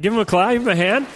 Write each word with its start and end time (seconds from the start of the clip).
Give 0.00 0.12
them 0.12 0.20
a 0.20 0.24
clap, 0.24 0.52
give 0.52 0.64
them 0.64 0.72
a 0.72 0.76
hand. 0.76 1.06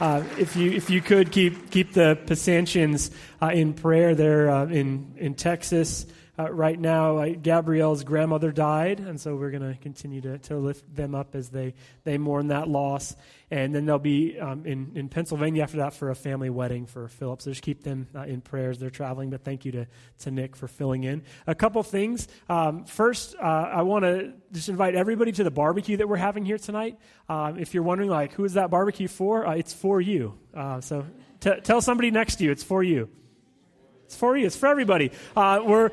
Uh, 0.00 0.24
if 0.36 0.56
you 0.56 0.72
if 0.72 0.90
you 0.90 1.00
could 1.00 1.30
keep 1.30 1.70
keep 1.70 1.92
the 1.92 2.18
Pasantians 2.26 3.12
uh, 3.40 3.48
in 3.48 3.72
prayer, 3.72 4.14
they're 4.14 4.50
uh, 4.50 4.66
in 4.66 5.14
in 5.16 5.34
Texas 5.34 6.06
uh, 6.38 6.50
right 6.50 6.78
now. 6.78 7.18
Uh, 7.18 7.28
Gabrielle's 7.30 8.04
grandmother 8.04 8.52
died, 8.52 9.00
and 9.00 9.20
so 9.20 9.36
we're 9.36 9.50
going 9.50 9.74
to 9.74 9.78
continue 9.80 10.20
to 10.38 10.56
lift 10.56 10.94
them 10.94 11.14
up 11.14 11.34
as 11.34 11.50
they 11.50 11.74
they 12.04 12.18
mourn 12.18 12.48
that 12.48 12.68
loss. 12.68 13.14
And 13.50 13.74
then 13.74 13.84
they'll 13.84 13.98
be 13.98 14.38
um, 14.38 14.64
in 14.64 14.92
in 14.94 15.08
Pennsylvania 15.08 15.62
after 15.62 15.78
that 15.78 15.92
for 15.92 16.10
a 16.10 16.14
family 16.14 16.48
wedding 16.48 16.86
for 16.86 17.06
Philip. 17.08 17.42
So 17.42 17.50
just 17.50 17.62
keep 17.62 17.82
them 17.82 18.08
uh, 18.14 18.22
in 18.22 18.40
prayers. 18.40 18.78
They're 18.78 18.90
traveling, 18.90 19.30
but 19.30 19.44
thank 19.44 19.64
you 19.64 19.72
to 19.72 19.86
to 20.20 20.30
Nick 20.30 20.56
for 20.56 20.68
filling 20.68 21.04
in. 21.04 21.22
A 21.46 21.54
couple 21.54 21.82
things. 21.82 22.28
Um, 22.48 22.84
first, 22.84 23.36
I 23.36 23.82
want 23.82 24.04
to 24.04 24.32
just 24.52 24.68
invite 24.68 24.94
everybody 24.94 25.32
to 25.32 25.44
the 25.44 25.50
barbecue 25.50 25.98
that 25.98 26.08
we're 26.08 26.16
having 26.16 26.44
here 26.44 26.58
tonight. 26.58 26.98
Um, 27.28 27.58
if 27.58 27.74
you're 27.74 27.82
wondering, 27.82 28.10
like, 28.10 28.32
who 28.32 28.44
is 28.44 28.54
that 28.54 28.70
barbecue 28.70 29.08
for? 29.08 29.44
it's 29.54 29.74
for 29.74 30.00
you. 30.00 30.38
so 30.80 31.04
t- 31.40 31.60
tell 31.62 31.82
somebody 31.82 32.10
next 32.10 32.36
to 32.36 32.44
you, 32.44 32.50
it's 32.50 32.62
for 32.62 32.82
you. 32.82 33.10
It's 34.06 34.16
for 34.16 34.36
you. 34.36 34.46
It's 34.46 34.56
for 34.56 34.66
everybody. 34.66 35.10
Uh, 35.34 35.60
we're 35.64 35.90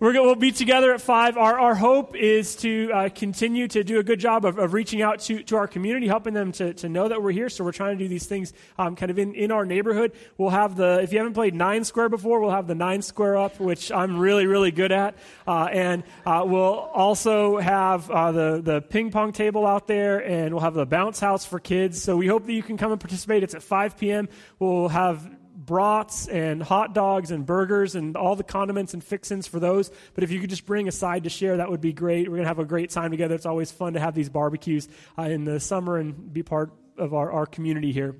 we're 0.00 0.14
going, 0.14 0.24
we'll 0.24 0.34
be 0.34 0.50
together 0.50 0.94
at 0.94 1.02
5. 1.02 1.36
Our, 1.36 1.60
our 1.60 1.74
hope 1.74 2.16
is 2.16 2.56
to 2.56 2.90
uh, 2.90 3.08
continue 3.14 3.68
to 3.68 3.84
do 3.84 3.98
a 3.98 4.02
good 4.02 4.18
job 4.18 4.46
of, 4.46 4.58
of 4.58 4.72
reaching 4.72 5.02
out 5.02 5.20
to, 5.20 5.42
to 5.42 5.56
our 5.56 5.68
community, 5.68 6.08
helping 6.08 6.32
them 6.32 6.52
to, 6.52 6.72
to 6.72 6.88
know 6.88 7.08
that 7.08 7.22
we're 7.22 7.32
here. 7.32 7.50
So 7.50 7.64
we're 7.64 7.72
trying 7.72 7.98
to 7.98 8.04
do 8.04 8.08
these 8.08 8.24
things 8.24 8.54
um, 8.78 8.96
kind 8.96 9.10
of 9.10 9.18
in, 9.18 9.34
in 9.34 9.52
our 9.52 9.66
neighborhood. 9.66 10.12
We'll 10.38 10.48
have 10.48 10.74
the, 10.74 11.00
if 11.02 11.12
you 11.12 11.18
haven't 11.18 11.34
played 11.34 11.54
Nine 11.54 11.84
Square 11.84 12.08
before, 12.08 12.40
we'll 12.40 12.50
have 12.50 12.66
the 12.66 12.74
Nine 12.74 13.02
Square 13.02 13.36
up, 13.36 13.60
which 13.60 13.92
I'm 13.92 14.18
really, 14.18 14.46
really 14.46 14.70
good 14.70 14.90
at. 14.90 15.16
Uh, 15.46 15.64
and 15.64 16.02
uh, 16.24 16.44
we'll 16.46 16.62
also 16.62 17.58
have 17.58 18.10
uh, 18.10 18.32
the, 18.32 18.62
the 18.62 18.80
ping 18.80 19.10
pong 19.10 19.32
table 19.32 19.66
out 19.66 19.86
there, 19.86 20.26
and 20.26 20.54
we'll 20.54 20.62
have 20.64 20.72
the 20.72 20.86
bounce 20.86 21.20
house 21.20 21.44
for 21.44 21.58
kids. 21.58 22.00
So 22.00 22.16
we 22.16 22.26
hope 22.26 22.46
that 22.46 22.54
you 22.54 22.62
can 22.62 22.78
come 22.78 22.90
and 22.90 22.98
participate. 22.98 23.42
It's 23.42 23.54
at 23.54 23.62
5 23.62 23.98
p.m. 23.98 24.30
We'll 24.58 24.88
have 24.88 25.30
brats 25.64 26.26
and 26.26 26.62
hot 26.62 26.94
dogs 26.94 27.30
and 27.30 27.44
burgers 27.44 27.94
and 27.94 28.16
all 28.16 28.34
the 28.34 28.42
condiments 28.42 28.94
and 28.94 29.04
fixins 29.04 29.46
for 29.46 29.60
those. 29.60 29.90
But 30.14 30.24
if 30.24 30.30
you 30.30 30.40
could 30.40 30.50
just 30.50 30.64
bring 30.64 30.88
a 30.88 30.92
side 30.92 31.24
to 31.24 31.30
share, 31.30 31.58
that 31.58 31.70
would 31.70 31.82
be 31.82 31.92
great. 31.92 32.28
We're 32.28 32.36
going 32.36 32.44
to 32.44 32.48
have 32.48 32.58
a 32.58 32.64
great 32.64 32.90
time 32.90 33.10
together. 33.10 33.34
It's 33.34 33.46
always 33.46 33.70
fun 33.70 33.92
to 33.92 34.00
have 34.00 34.14
these 34.14 34.30
barbecues 34.30 34.88
uh, 35.18 35.22
in 35.22 35.44
the 35.44 35.60
summer 35.60 35.98
and 35.98 36.32
be 36.32 36.42
part 36.42 36.72
of 36.96 37.12
our, 37.12 37.30
our 37.30 37.46
community 37.46 37.92
here. 37.92 38.16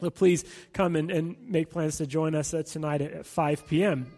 So 0.00 0.10
please 0.10 0.44
come 0.72 0.96
and, 0.96 1.10
and 1.10 1.36
make 1.40 1.70
plans 1.70 1.98
to 1.98 2.06
join 2.06 2.34
us 2.34 2.54
uh, 2.54 2.62
tonight 2.62 3.02
at 3.02 3.26
5 3.26 3.66
p.m. 3.66 4.10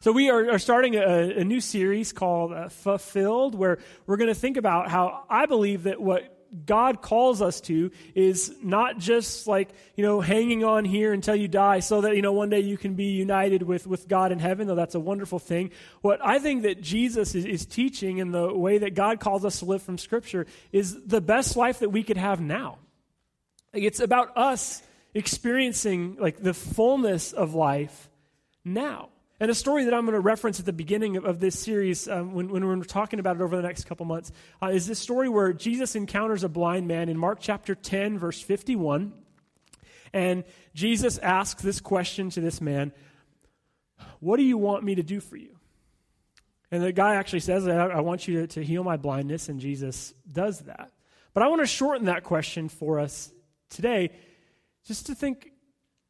So 0.00 0.12
we 0.12 0.30
are, 0.30 0.50
are 0.50 0.58
starting 0.58 0.96
a, 0.96 1.38
a, 1.38 1.44
new 1.44 1.60
series 1.60 2.12
called 2.12 2.52
uh, 2.52 2.68
Fulfilled, 2.68 3.54
where 3.54 3.78
we're 4.06 4.16
going 4.16 4.28
to 4.28 4.34
think 4.34 4.56
about 4.56 4.90
how 4.90 5.24
I 5.30 5.46
believe 5.46 5.84
that 5.84 6.00
what 6.00 6.31
God 6.66 7.00
calls 7.00 7.40
us 7.40 7.60
to 7.62 7.90
is 8.14 8.54
not 8.62 8.98
just 8.98 9.46
like, 9.46 9.70
you 9.96 10.04
know, 10.04 10.20
hanging 10.20 10.64
on 10.64 10.84
here 10.84 11.12
until 11.12 11.34
you 11.34 11.48
die 11.48 11.80
so 11.80 12.02
that, 12.02 12.14
you 12.14 12.22
know, 12.22 12.32
one 12.32 12.50
day 12.50 12.60
you 12.60 12.76
can 12.76 12.94
be 12.94 13.06
united 13.06 13.62
with, 13.62 13.86
with 13.86 14.06
God 14.06 14.32
in 14.32 14.38
heaven, 14.38 14.66
though 14.66 14.74
that's 14.74 14.94
a 14.94 15.00
wonderful 15.00 15.38
thing. 15.38 15.70
What 16.02 16.20
I 16.22 16.38
think 16.38 16.62
that 16.62 16.82
Jesus 16.82 17.34
is, 17.34 17.44
is 17.46 17.64
teaching 17.64 18.18
in 18.18 18.32
the 18.32 18.52
way 18.52 18.78
that 18.78 18.94
God 18.94 19.18
calls 19.18 19.44
us 19.44 19.60
to 19.60 19.64
live 19.64 19.82
from 19.82 19.96
Scripture 19.96 20.46
is 20.72 21.06
the 21.06 21.20
best 21.20 21.56
life 21.56 21.78
that 21.78 21.90
we 21.90 22.02
could 22.02 22.18
have 22.18 22.40
now. 22.40 22.78
It's 23.72 24.00
about 24.00 24.36
us 24.36 24.82
experiencing 25.14 26.16
like 26.18 26.42
the 26.42 26.54
fullness 26.54 27.32
of 27.32 27.54
life 27.54 28.10
now. 28.64 29.08
And 29.42 29.50
a 29.50 29.56
story 29.56 29.86
that 29.86 29.92
I'm 29.92 30.02
going 30.02 30.14
to 30.14 30.20
reference 30.20 30.60
at 30.60 30.66
the 30.66 30.72
beginning 30.72 31.16
of, 31.16 31.24
of 31.24 31.40
this 31.40 31.58
series, 31.58 32.06
um, 32.06 32.32
when, 32.32 32.48
when, 32.50 32.64
we're 32.64 32.84
talking 32.84 33.18
about 33.18 33.34
it 33.34 33.42
over 33.42 33.56
the 33.56 33.62
next 33.62 33.86
couple 33.86 34.06
months, 34.06 34.30
uh, 34.62 34.68
is 34.68 34.86
this 34.86 35.00
story 35.00 35.28
where 35.28 35.52
Jesus 35.52 35.96
encounters 35.96 36.44
a 36.44 36.48
blind 36.48 36.86
man 36.86 37.08
in 37.08 37.18
Mark 37.18 37.38
chapter 37.40 37.74
10, 37.74 38.20
verse 38.20 38.40
51. 38.40 39.12
And 40.12 40.44
Jesus 40.76 41.18
asks 41.18 41.60
this 41.60 41.80
question 41.80 42.30
to 42.30 42.40
this 42.40 42.60
man 42.60 42.92
What 44.20 44.36
do 44.36 44.44
you 44.44 44.58
want 44.58 44.84
me 44.84 44.94
to 44.94 45.02
do 45.02 45.18
for 45.18 45.36
you? 45.36 45.56
And 46.70 46.80
the 46.80 46.92
guy 46.92 47.16
actually 47.16 47.40
says, 47.40 47.66
I, 47.66 47.86
I 47.86 48.00
want 48.00 48.28
you 48.28 48.42
to, 48.42 48.46
to 48.46 48.62
heal 48.62 48.84
my 48.84 48.96
blindness, 48.96 49.48
and 49.48 49.58
Jesus 49.58 50.14
does 50.30 50.60
that. 50.60 50.92
But 51.34 51.42
I 51.42 51.48
want 51.48 51.62
to 51.62 51.66
shorten 51.66 52.04
that 52.04 52.22
question 52.22 52.68
for 52.68 53.00
us 53.00 53.32
today 53.70 54.12
just 54.86 55.06
to 55.06 55.16
think 55.16 55.50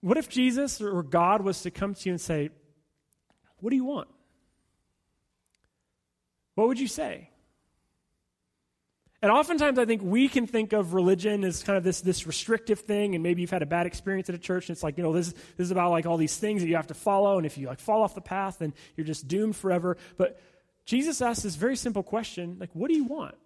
what 0.02 0.18
if 0.18 0.28
Jesus 0.28 0.82
or 0.82 1.02
God 1.02 1.40
was 1.40 1.62
to 1.62 1.70
come 1.70 1.94
to 1.94 2.08
you 2.10 2.12
and 2.12 2.20
say, 2.20 2.50
what 3.62 3.70
do 3.70 3.76
you 3.76 3.84
want? 3.84 4.08
What 6.56 6.68
would 6.68 6.78
you 6.78 6.88
say? 6.88 7.30
And 9.22 9.30
oftentimes, 9.30 9.78
I 9.78 9.84
think 9.84 10.02
we 10.02 10.28
can 10.28 10.48
think 10.48 10.72
of 10.72 10.94
religion 10.94 11.44
as 11.44 11.62
kind 11.62 11.78
of 11.78 11.84
this, 11.84 12.00
this 12.00 12.26
restrictive 12.26 12.80
thing, 12.80 13.14
and 13.14 13.22
maybe 13.22 13.40
you've 13.40 13.52
had 13.52 13.62
a 13.62 13.66
bad 13.66 13.86
experience 13.86 14.28
at 14.28 14.34
a 14.34 14.38
church, 14.38 14.68
and 14.68 14.74
it's 14.74 14.82
like, 14.82 14.96
you 14.96 15.04
know, 15.04 15.12
this, 15.12 15.32
this 15.32 15.66
is 15.66 15.70
about 15.70 15.92
like 15.92 16.06
all 16.06 16.16
these 16.16 16.36
things 16.36 16.60
that 16.60 16.68
you 16.68 16.74
have 16.74 16.88
to 16.88 16.94
follow, 16.94 17.36
and 17.36 17.46
if 17.46 17.56
you 17.56 17.68
like 17.68 17.78
fall 17.78 18.02
off 18.02 18.16
the 18.16 18.20
path, 18.20 18.58
then 18.58 18.74
you're 18.96 19.06
just 19.06 19.28
doomed 19.28 19.54
forever. 19.54 19.96
But 20.16 20.40
Jesus 20.84 21.22
asks 21.22 21.44
this 21.44 21.54
very 21.54 21.76
simple 21.76 22.02
question 22.02 22.56
like, 22.58 22.70
what 22.72 22.88
do 22.88 22.94
you 22.94 23.04
want? 23.04 23.36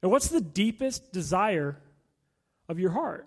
And 0.00 0.10
what's 0.10 0.28
the 0.28 0.40
deepest 0.40 1.12
desire 1.12 1.78
of 2.70 2.78
your 2.78 2.90
heart? 2.90 3.26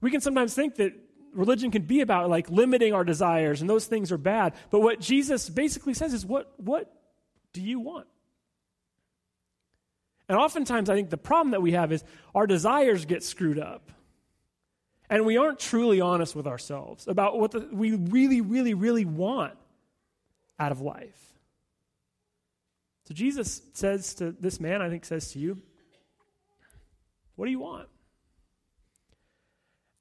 We 0.00 0.10
can 0.10 0.20
sometimes 0.20 0.52
think 0.52 0.76
that 0.76 0.94
religion 1.32 1.70
can 1.70 1.82
be 1.82 2.00
about 2.00 2.28
like 2.28 2.50
limiting 2.50 2.92
our 2.92 3.04
desires 3.04 3.60
and 3.60 3.70
those 3.70 3.86
things 3.86 4.12
are 4.12 4.18
bad. 4.18 4.54
But 4.70 4.80
what 4.80 5.00
jesus 5.00 5.48
basically 5.48 5.94
says 5.94 6.14
is 6.14 6.24
what 6.24 6.52
what 6.56 6.92
do 7.52 7.62
you 7.62 7.80
want? 7.80 8.06
And 10.28 10.38
oftentimes 10.38 10.90
i 10.90 10.94
think 10.94 11.10
the 11.10 11.16
problem 11.16 11.52
that 11.52 11.62
we 11.62 11.72
have 11.72 11.92
is 11.92 12.04
our 12.34 12.46
desires 12.46 13.04
get 13.04 13.22
screwed 13.22 13.58
up. 13.58 13.90
And 15.08 15.26
we 15.26 15.38
aren't 15.38 15.58
truly 15.58 16.00
honest 16.00 16.36
with 16.36 16.46
ourselves 16.46 17.08
about 17.08 17.38
what 17.38 17.50
the, 17.50 17.68
we 17.72 17.92
really 17.92 18.40
really 18.40 18.74
really 18.74 19.04
want 19.04 19.54
out 20.58 20.72
of 20.72 20.80
life. 20.80 21.34
So 23.04 23.14
jesus 23.14 23.62
says 23.72 24.14
to 24.14 24.32
this 24.32 24.60
man 24.60 24.82
i 24.82 24.88
think 24.88 25.04
says 25.04 25.32
to 25.32 25.38
you 25.38 25.60
what 27.36 27.46
do 27.46 27.50
you 27.50 27.58
want 27.58 27.88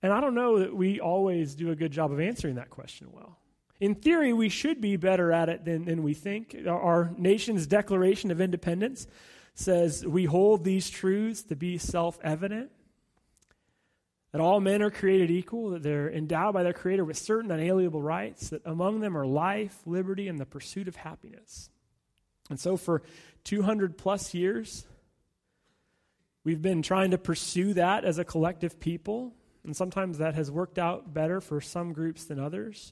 and 0.01 0.13
I 0.13 0.21
don't 0.21 0.35
know 0.35 0.59
that 0.59 0.75
we 0.75 0.99
always 0.99 1.55
do 1.55 1.71
a 1.71 1.75
good 1.75 1.91
job 1.91 2.11
of 2.11 2.19
answering 2.19 2.55
that 2.55 2.69
question 2.69 3.09
well. 3.11 3.37
In 3.79 3.95
theory, 3.95 4.33
we 4.33 4.49
should 4.49 4.81
be 4.81 4.97
better 4.97 5.31
at 5.31 5.49
it 5.49 5.63
than, 5.63 5.85
than 5.85 6.03
we 6.03 6.13
think. 6.13 6.55
Our 6.67 7.11
nation's 7.17 7.65
Declaration 7.65 8.29
of 8.31 8.41
Independence 8.41 9.07
says 9.53 10.05
we 10.05 10.25
hold 10.25 10.63
these 10.63 10.89
truths 10.89 11.43
to 11.43 11.55
be 11.55 11.77
self 11.77 12.19
evident 12.21 12.71
that 14.31 14.41
all 14.41 14.59
men 14.59 14.81
are 14.81 14.91
created 14.91 15.31
equal, 15.31 15.71
that 15.71 15.81
they're 15.81 16.11
endowed 16.11 16.53
by 16.53 16.63
their 16.63 16.73
Creator 16.73 17.03
with 17.03 17.17
certain 17.17 17.51
unalienable 17.51 18.01
rights, 18.01 18.49
that 18.49 18.61
among 18.66 18.99
them 18.99 19.17
are 19.17 19.25
life, 19.25 19.75
liberty, 19.85 20.27
and 20.27 20.39
the 20.39 20.45
pursuit 20.45 20.87
of 20.87 20.95
happiness. 20.95 21.69
And 22.49 22.59
so, 22.59 22.77
for 22.77 23.01
200 23.45 23.97
plus 23.97 24.33
years, 24.33 24.85
we've 26.43 26.61
been 26.61 26.81
trying 26.81 27.11
to 27.11 27.17
pursue 27.17 27.73
that 27.73 28.05
as 28.05 28.19
a 28.19 28.25
collective 28.25 28.79
people. 28.79 29.33
And 29.69 29.78
sometimes 29.78 30.18
that 30.18 30.34
has 30.34 30.50
worked 30.50 30.80
out 30.80 31.13
better 31.13 31.40
for 31.40 31.62
some 31.62 31.94
groups 31.94 32.25
than 32.25 32.40
others. 32.40 32.91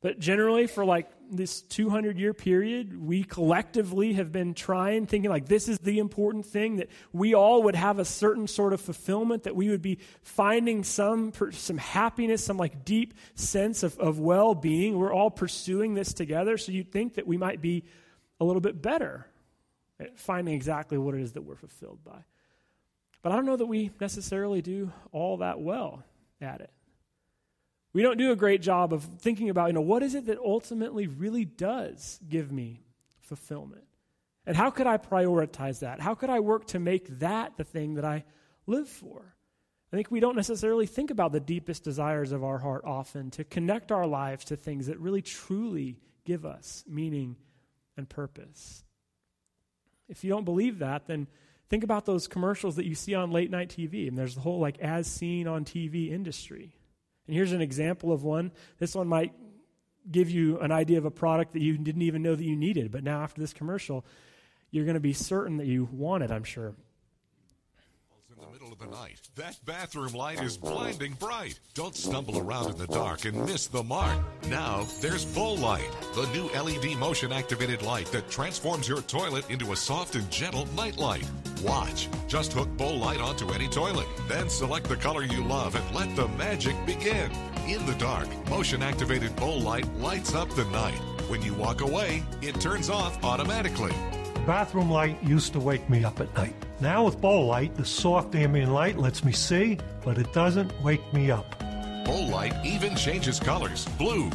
But 0.00 0.18
generally, 0.18 0.66
for 0.66 0.86
like 0.86 1.10
this 1.30 1.60
200 1.60 2.18
year 2.18 2.32
period, 2.32 2.98
we 2.98 3.24
collectively 3.24 4.14
have 4.14 4.32
been 4.32 4.54
trying, 4.54 5.04
thinking 5.04 5.28
like 5.28 5.48
this 5.48 5.68
is 5.68 5.78
the 5.80 5.98
important 5.98 6.46
thing, 6.46 6.76
that 6.76 6.88
we 7.12 7.34
all 7.34 7.64
would 7.64 7.74
have 7.74 7.98
a 7.98 8.06
certain 8.06 8.46
sort 8.46 8.72
of 8.72 8.80
fulfillment, 8.80 9.42
that 9.42 9.54
we 9.54 9.68
would 9.68 9.82
be 9.82 9.98
finding 10.22 10.82
some, 10.82 11.30
some 11.52 11.76
happiness, 11.76 12.42
some 12.42 12.56
like 12.56 12.82
deep 12.82 13.12
sense 13.34 13.82
of, 13.82 13.98
of 13.98 14.18
well 14.18 14.54
being. 14.54 14.96
We're 14.96 15.12
all 15.12 15.30
pursuing 15.30 15.92
this 15.92 16.14
together. 16.14 16.56
So 16.56 16.72
you'd 16.72 16.90
think 16.90 17.16
that 17.16 17.26
we 17.26 17.36
might 17.36 17.60
be 17.60 17.84
a 18.40 18.46
little 18.46 18.62
bit 18.62 18.80
better 18.80 19.26
at 20.00 20.18
finding 20.18 20.54
exactly 20.54 20.96
what 20.96 21.14
it 21.14 21.20
is 21.20 21.32
that 21.32 21.42
we're 21.42 21.54
fulfilled 21.54 22.02
by. 22.02 22.24
But 23.22 23.32
I 23.32 23.36
don't 23.36 23.46
know 23.46 23.56
that 23.56 23.66
we 23.66 23.90
necessarily 24.00 24.62
do 24.62 24.92
all 25.12 25.38
that 25.38 25.60
well 25.60 26.02
at 26.40 26.60
it. 26.60 26.70
We 27.92 28.02
don't 28.02 28.18
do 28.18 28.30
a 28.30 28.36
great 28.36 28.62
job 28.62 28.92
of 28.92 29.02
thinking 29.18 29.50
about, 29.50 29.68
you 29.68 29.72
know, 29.72 29.80
what 29.80 30.02
is 30.02 30.14
it 30.14 30.26
that 30.26 30.38
ultimately 30.38 31.06
really 31.06 31.44
does 31.44 32.20
give 32.28 32.52
me 32.52 32.82
fulfillment? 33.20 33.84
And 34.46 34.56
how 34.56 34.70
could 34.70 34.86
I 34.86 34.96
prioritize 34.96 35.80
that? 35.80 36.00
How 36.00 36.14
could 36.14 36.30
I 36.30 36.40
work 36.40 36.66
to 36.68 36.78
make 36.78 37.18
that 37.18 37.56
the 37.56 37.64
thing 37.64 37.94
that 37.94 38.04
I 38.04 38.24
live 38.66 38.88
for? 38.88 39.34
I 39.92 39.96
think 39.96 40.10
we 40.10 40.20
don't 40.20 40.36
necessarily 40.36 40.86
think 40.86 41.10
about 41.10 41.32
the 41.32 41.40
deepest 41.40 41.82
desires 41.82 42.30
of 42.30 42.44
our 42.44 42.58
heart 42.58 42.84
often 42.84 43.30
to 43.32 43.44
connect 43.44 43.90
our 43.90 44.06
lives 44.06 44.44
to 44.46 44.56
things 44.56 44.86
that 44.86 45.00
really 45.00 45.20
truly 45.20 45.98
give 46.24 46.46
us 46.46 46.84
meaning 46.86 47.36
and 47.96 48.08
purpose. 48.08 48.84
If 50.08 50.22
you 50.22 50.30
don't 50.30 50.44
believe 50.44 50.78
that, 50.78 51.06
then 51.06 51.26
Think 51.70 51.84
about 51.84 52.04
those 52.04 52.26
commercials 52.26 52.76
that 52.76 52.84
you 52.84 52.94
see 52.94 53.14
on 53.14 53.30
late 53.30 53.50
night 53.50 53.70
TV, 53.70 54.08
and 54.08 54.18
there's 54.18 54.34
the 54.34 54.40
whole 54.40 54.58
like 54.58 54.78
as 54.80 55.06
seen 55.06 55.46
on 55.46 55.64
TV 55.64 56.10
industry. 56.10 56.74
And 57.26 57.36
here's 57.36 57.52
an 57.52 57.62
example 57.62 58.12
of 58.12 58.24
one. 58.24 58.50
This 58.78 58.94
one 58.94 59.06
might 59.06 59.32
give 60.10 60.30
you 60.30 60.58
an 60.58 60.72
idea 60.72 60.98
of 60.98 61.04
a 61.04 61.10
product 61.10 61.52
that 61.52 61.62
you 61.62 61.78
didn't 61.78 62.02
even 62.02 62.22
know 62.22 62.34
that 62.34 62.44
you 62.44 62.56
needed, 62.56 62.90
but 62.90 63.04
now 63.04 63.22
after 63.22 63.40
this 63.40 63.52
commercial, 63.52 64.04
you're 64.72 64.84
going 64.84 64.94
to 64.94 65.00
be 65.00 65.12
certain 65.12 65.58
that 65.58 65.66
you 65.66 65.88
want 65.92 66.24
it, 66.24 66.30
I'm 66.30 66.44
sure 66.44 66.74
in 68.40 68.46
the 68.46 68.52
middle 68.52 68.72
of 68.72 68.78
the 68.78 68.86
night. 68.86 69.20
That 69.36 69.56
bathroom 69.64 70.12
light 70.12 70.42
is 70.42 70.56
blinding 70.56 71.12
bright. 71.14 71.58
Don't 71.74 71.94
stumble 71.94 72.38
around 72.38 72.70
in 72.70 72.78
the 72.78 72.86
dark 72.86 73.24
and 73.24 73.44
miss 73.44 73.66
the 73.66 73.82
mark. 73.82 74.18
Now 74.48 74.86
there's 75.00 75.24
Bowl 75.24 75.56
Light, 75.56 75.88
the 76.14 76.26
new 76.32 76.48
LED 76.48 76.96
motion 76.98 77.32
activated 77.32 77.82
light 77.82 78.06
that 78.12 78.30
transforms 78.30 78.88
your 78.88 79.02
toilet 79.02 79.48
into 79.50 79.72
a 79.72 79.76
soft 79.76 80.14
and 80.14 80.30
gentle 80.30 80.66
night 80.74 80.96
light. 80.96 81.28
Watch. 81.62 82.08
Just 82.28 82.52
hook 82.52 82.68
Bowl 82.76 82.98
Light 82.98 83.20
onto 83.20 83.50
any 83.50 83.68
toilet. 83.68 84.06
Then 84.28 84.48
select 84.48 84.88
the 84.88 84.96
color 84.96 85.22
you 85.22 85.44
love 85.44 85.74
and 85.74 85.94
let 85.94 86.14
the 86.16 86.28
magic 86.28 86.74
begin. 86.86 87.30
In 87.66 87.84
the 87.86 87.94
dark, 87.94 88.28
motion 88.48 88.82
activated 88.82 89.34
Bowl 89.36 89.60
Light 89.60 89.86
lights 89.96 90.34
up 90.34 90.48
the 90.50 90.64
night. 90.66 91.00
When 91.28 91.42
you 91.42 91.54
walk 91.54 91.80
away, 91.80 92.22
it 92.42 92.60
turns 92.60 92.90
off 92.90 93.22
automatically. 93.22 93.94
Bathroom 94.46 94.90
light 94.90 95.22
used 95.22 95.52
to 95.52 95.60
wake 95.60 95.88
me 95.90 96.02
up 96.04 96.20
at 96.20 96.34
night. 96.34 96.54
Now 96.80 97.04
with 97.04 97.20
Bowl 97.20 97.46
Light, 97.46 97.74
the 97.76 97.84
soft 97.84 98.34
ambient 98.34 98.72
light 98.72 98.96
lets 98.96 99.22
me 99.22 99.32
see, 99.32 99.78
but 100.02 100.16
it 100.18 100.32
doesn't 100.32 100.72
wake 100.82 101.12
me 101.12 101.30
up. 101.30 101.58
Bowl 102.04 102.26
Light 102.28 102.54
even 102.64 102.96
changes 102.96 103.38
colors 103.38 103.86
blue, 103.98 104.30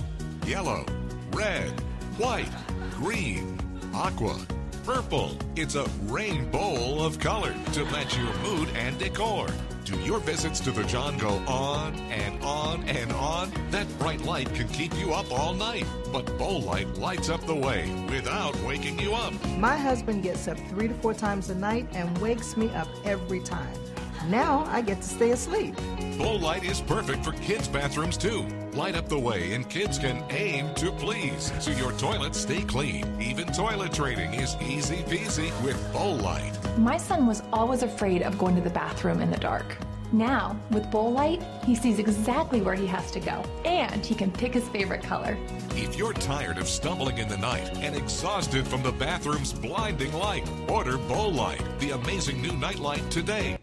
yellow, 0.46 0.86
red, 1.32 1.72
white, 2.18 2.52
green, 2.92 3.60
aqua, 3.94 4.38
purple. 4.86 5.36
It's 5.56 5.74
a 5.74 5.86
rainbow 6.04 7.04
of 7.04 7.20
color 7.20 7.54
to 7.74 7.86
match 7.86 8.16
your 8.16 8.32
mood 8.38 8.70
and 8.76 8.98
decor. 9.00 9.48
Do 9.84 10.00
your 10.02 10.20
visits 10.20 10.60
to 10.62 10.72
the 10.72 10.84
John 10.84 11.18
go 11.18 11.30
on 11.48 11.96
and 12.12 12.42
on 12.44 12.84
and 12.88 13.12
on? 13.14 13.52
That 13.72 13.88
bright 13.98 14.22
light 14.22 14.54
can 14.54 14.68
keep 14.68 14.96
you 15.00 15.14
up 15.14 15.32
all 15.32 15.54
night, 15.54 15.86
but 16.12 16.26
Bowl 16.38 16.62
Light 16.62 16.88
lights 16.96 17.30
up 17.30 17.46
the 17.46 17.56
way 17.56 17.90
without 18.10 18.56
waking 18.62 19.00
you 19.00 19.14
up. 19.14 19.34
My 19.58 19.76
husband 19.76 20.22
gets 20.22 20.48
up 20.48 20.58
three 20.70 20.88
to 20.88 20.94
four 20.96 21.14
times 21.16 21.50
a 21.50 21.56
night 21.56 21.88
and 21.94 22.16
wakes 22.20 22.56
me 22.56 22.70
up 22.70 22.88
every 23.06 23.40
time. 23.40 23.74
Now 24.28 24.66
I 24.68 24.82
get 24.82 25.02
to 25.02 25.08
stay 25.08 25.32
asleep. 25.32 25.76
Bowl 26.18 26.40
Light 26.40 26.64
is 26.64 26.82
perfect 26.82 27.26
for 27.26 27.32
kids' 27.34 27.68
bathrooms 27.68 28.18
too. 28.18 28.48
Light 28.76 28.96
up 28.98 29.08
the 29.08 29.18
way, 29.18 29.54
and 29.54 29.70
kids 29.70 29.98
can 29.98 30.22
aim 30.32 30.74
to 30.74 30.92
please, 30.92 31.54
so 31.62 31.72
your 31.72 31.94
toilets 31.94 32.38
stay 32.38 32.62
clean. 32.62 33.06
Even 33.22 33.48
toilet 33.48 33.94
training 33.94 34.34
is 34.34 34.58
easy 34.62 34.98
peasy 35.08 35.50
with 35.64 35.82
Bowl 35.94 36.18
Light. 36.18 36.52
My 36.78 36.98
son 36.98 37.26
was 37.26 37.42
always 37.54 37.84
afraid 37.84 38.22
of 38.22 38.38
going 38.38 38.54
to 38.58 38.62
the 38.62 38.70
bathroom 38.70 39.22
in 39.22 39.32
the 39.32 39.38
dark. 39.38 39.78
Now, 40.12 40.60
with 40.72 40.92
Bowl 40.92 41.10
Light, 41.10 41.42
he 41.64 41.74
sees 41.74 42.00
exactly 42.00 42.60
where 42.60 42.76
he 42.76 42.86
has 42.88 43.12
to 43.12 43.22
go, 43.22 43.46
and 43.64 44.06
he 44.06 44.14
can 44.14 44.30
pick 44.30 44.54
his 44.54 44.68
favorite 44.68 45.04
color. 45.04 45.38
If 45.70 45.96
you're 45.98 46.12
tired 46.12 46.58
of 46.58 46.68
stumbling 46.68 47.20
in 47.20 47.30
the 47.30 47.38
night 47.38 47.78
and 47.78 47.96
exhausted 47.96 48.68
from 48.68 48.84
the 48.84 48.92
bathroom's 48.92 49.54
blinding 49.54 50.12
light, 50.12 50.46
order 50.68 50.98
Bowl 50.98 51.32
Light, 51.32 51.64
the 51.80 51.92
amazing 51.92 52.42
new 52.42 52.52
nightlight 52.58 53.10
today. 53.10 53.58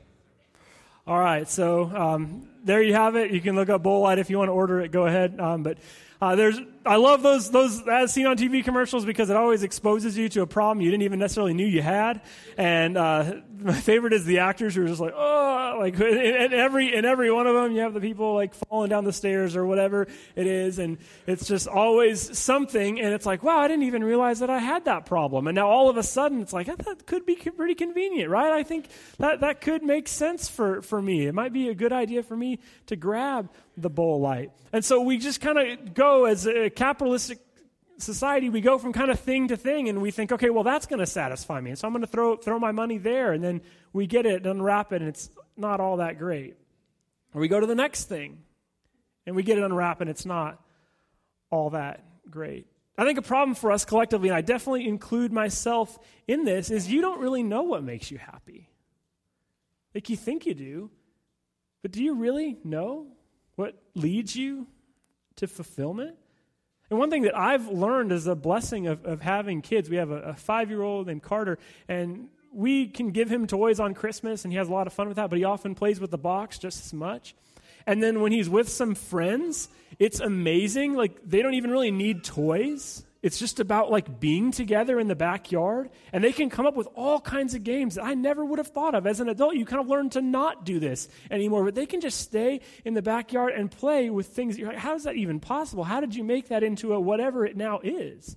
All 1.06 1.18
right, 1.18 1.46
so 1.46 1.94
um, 1.94 2.48
there 2.64 2.82
you 2.82 2.94
have 2.94 3.16
it. 3.16 3.30
You 3.30 3.40
can 3.40 3.56
look 3.56 3.68
up 3.68 3.82
Bowl 3.82 4.02
Light 4.02 4.18
if 4.18 4.30
you 4.30 4.38
want 4.38 4.48
to 4.48 4.52
order 4.52 4.80
it. 4.80 4.92
Go 4.92 5.06
ahead. 5.06 5.38
Um, 5.40 5.62
but 5.62 5.78
uh, 6.22 6.36
there's, 6.36 6.56
I 6.86 6.96
love 6.96 7.24
those 7.24 7.50
those 7.50 7.82
as 7.88 8.12
seen 8.12 8.26
on 8.26 8.36
TV 8.36 8.62
commercials 8.62 9.04
because 9.04 9.28
it 9.28 9.34
always 9.34 9.64
exposes 9.64 10.16
you 10.16 10.28
to 10.28 10.42
a 10.42 10.46
problem 10.46 10.80
you 10.80 10.88
didn't 10.88 11.02
even 11.02 11.19
necessarily 11.19 11.52
knew 11.52 11.66
you 11.66 11.82
had. 11.82 12.20
And 12.56 12.96
uh, 12.96 13.40
my 13.58 13.72
favorite 13.72 14.12
is 14.12 14.24
the 14.24 14.38
actors 14.38 14.76
who 14.76 14.84
are 14.84 14.86
just 14.86 15.00
like, 15.00 15.14
oh, 15.16 15.78
like 15.80 15.94
in, 16.00 16.52
every 16.52 16.94
in 16.94 17.04
every 17.04 17.32
one 17.32 17.48
of 17.48 17.56
them, 17.56 17.72
you 17.72 17.80
have 17.80 17.92
the 17.92 18.00
people 18.00 18.36
like 18.36 18.54
falling 18.54 18.88
down 18.88 19.02
the 19.02 19.12
stairs 19.12 19.56
or 19.56 19.66
whatever 19.66 20.06
it 20.36 20.46
is, 20.46 20.78
and 20.78 20.98
it's 21.26 21.48
just 21.48 21.66
always 21.66 22.38
something. 22.38 23.00
And 23.00 23.12
it's 23.12 23.26
like, 23.26 23.42
wow, 23.42 23.58
I 23.58 23.66
didn't 23.66 23.84
even 23.84 24.04
realize 24.04 24.38
that 24.38 24.50
I 24.50 24.60
had 24.60 24.84
that 24.84 25.06
problem. 25.06 25.48
And 25.48 25.56
now 25.56 25.66
all 25.66 25.90
of 25.90 25.96
a 25.96 26.04
sudden, 26.04 26.40
it's 26.40 26.52
like 26.52 26.69
that 26.69 27.04
could 27.04 27.26
be 27.26 27.34
pretty 27.34 27.74
convenient, 27.74 28.30
right? 28.30 28.52
I 28.52 28.62
think 28.62 28.86
that 29.19 29.40
that 29.40 29.60
could 29.60 29.82
make 29.82 30.06
sense 30.06 30.48
for 30.48 30.82
for 30.82 31.02
me. 31.02 31.26
It 31.26 31.34
might 31.34 31.52
be 31.52 31.69
a 31.69 31.74
good 31.74 31.92
idea 31.92 32.22
for 32.22 32.36
me 32.36 32.60
to 32.86 32.94
grab 32.94 33.50
the 33.82 33.90
bowl 33.90 34.20
light. 34.20 34.50
And 34.73 34.84
so 34.84 35.02
we 35.02 35.19
just 35.19 35.40
kind 35.40 35.58
of 35.58 35.94
go 35.94 36.25
as 36.25 36.46
a 36.46 36.70
capitalistic 36.70 37.38
society, 37.99 38.49
we 38.49 38.61
go 38.61 38.79
from 38.79 38.93
kind 38.93 39.11
of 39.11 39.20
thing 39.20 39.49
to 39.49 39.56
thing 39.56 39.88
and 39.88 40.00
we 40.00 40.11
think, 40.11 40.32
okay, 40.32 40.50
well, 40.50 40.64
that's 40.64 40.87
going 40.87 41.00
to 41.00 41.06
satisfy 41.06 41.61
me. 41.61 41.70
And 41.70 41.79
so 41.79 41.87
I'm 41.87 41.93
going 41.93 42.02
to 42.02 42.11
throw, 42.11 42.37
throw 42.37 42.58
my 42.58 42.73
money 42.73 42.99
there. 42.99 43.32
And 43.32 43.43
then 43.43 43.61
we 43.93 44.06
get 44.06 44.26
it, 44.26 44.37
and 44.37 44.46
unwrap 44.46 44.93
it, 44.93 45.02
and 45.02 45.08
it's 45.08 45.31
not 45.56 45.81
all 45.81 45.99
that 45.99 46.19
great. 46.19 46.56
Or 47.34 47.40
we 47.40 47.49
go 47.49 47.61
to 47.61 47.67
the 47.67 47.75
next 47.75 48.05
thing 48.05 48.38
and 49.26 49.37
we 49.37 49.43
get 49.43 49.58
it 49.58 49.64
unwrapped 49.64 50.00
and 50.00 50.11
it's 50.11 50.26
not 50.26 50.61
all 51.50 51.70
that 51.70 52.05
great. 52.31 52.67
I 52.99 53.05
think 53.05 53.19
a 53.19 53.23
problem 53.23 53.55
for 53.55 53.73
us 53.73 53.84
collectively, 53.84 54.29
and 54.29 54.37
I 54.37 54.43
definitely 54.43 54.87
include 54.87 55.32
myself 55.32 55.99
in 56.29 56.44
this, 56.44 56.70
is 56.70 56.90
you 56.90 57.00
don't 57.00 57.20
really 57.20 57.43
know 57.43 57.62
what 57.62 57.82
makes 57.82 58.11
you 58.11 58.19
happy. 58.19 58.69
Like 59.94 60.11
you 60.11 60.17
think 60.17 60.46
you 60.46 60.55
do, 60.55 60.90
but 61.81 61.90
do 61.90 62.02
you 62.02 62.14
really 62.14 62.58
know 62.64 63.06
leads 63.94 64.36
you 64.36 64.66
to 65.36 65.46
fulfillment? 65.46 66.16
And 66.90 66.98
one 66.98 67.10
thing 67.10 67.22
that 67.22 67.36
I've 67.36 67.68
learned 67.68 68.12
is 68.12 68.26
a 68.26 68.34
blessing 68.34 68.86
of, 68.86 69.04
of 69.06 69.22
having 69.22 69.62
kids. 69.62 69.88
We 69.88 69.96
have 69.96 70.10
a, 70.10 70.20
a 70.20 70.34
five 70.34 70.68
year 70.68 70.82
old 70.82 71.06
named 71.06 71.22
Carter, 71.22 71.58
and 71.88 72.28
we 72.52 72.86
can 72.86 73.10
give 73.12 73.30
him 73.30 73.46
toys 73.46 73.80
on 73.80 73.94
Christmas, 73.94 74.44
and 74.44 74.52
he 74.52 74.58
has 74.58 74.68
a 74.68 74.72
lot 74.72 74.86
of 74.86 74.92
fun 74.92 75.08
with 75.08 75.16
that, 75.16 75.30
but 75.30 75.38
he 75.38 75.44
often 75.44 75.74
plays 75.74 76.00
with 76.00 76.10
the 76.10 76.18
box 76.18 76.58
just 76.58 76.84
as 76.84 76.92
much. 76.92 77.34
And 77.86 78.02
then 78.02 78.20
when 78.20 78.30
he's 78.30 78.48
with 78.48 78.68
some 78.68 78.94
friends, 78.94 79.68
it's 79.98 80.20
amazing. 80.20 80.94
Like, 80.94 81.16
they 81.24 81.42
don't 81.42 81.54
even 81.54 81.70
really 81.70 81.90
need 81.90 82.24
toys. 82.24 83.04
It's 83.22 83.38
just 83.38 83.60
about 83.60 83.88
like 83.88 84.19
being 84.19 84.50
together 84.50 84.98
in 84.98 85.06
the 85.06 85.14
backyard, 85.14 85.90
and 86.12 86.24
they 86.24 86.32
can 86.32 86.50
come 86.50 86.66
up 86.66 86.74
with 86.74 86.88
all 86.94 87.20
kinds 87.20 87.54
of 87.54 87.62
games 87.62 87.94
that 87.94 88.04
I 88.04 88.14
never 88.14 88.44
would 88.44 88.58
have 88.58 88.69
thought 88.69 88.96
of. 88.96 89.06
As 89.06 89.20
an 89.20 89.28
adult, 89.28 89.54
you 89.54 89.64
kind 89.64 89.80
of 89.80 89.88
learn 89.88 90.10
to 90.10 90.20
not 90.20 90.64
do 90.64 90.80
this 90.80 91.08
anymore, 91.30 91.64
but 91.64 91.76
they 91.76 91.86
can 91.86 92.00
just 92.00 92.20
stay 92.20 92.60
in 92.84 92.94
the 92.94 93.02
backyard 93.02 93.52
and 93.52 93.70
play 93.70 94.10
with 94.10 94.26
things. 94.26 94.58
You're 94.58 94.70
like, 94.70 94.78
How 94.78 94.96
is 94.96 95.04
that 95.04 95.14
even 95.14 95.38
possible? 95.38 95.84
How 95.84 96.00
did 96.00 96.16
you 96.16 96.24
make 96.24 96.48
that 96.48 96.64
into 96.64 96.94
a 96.94 97.00
whatever 97.00 97.46
it 97.46 97.56
now 97.56 97.80
is? 97.84 98.36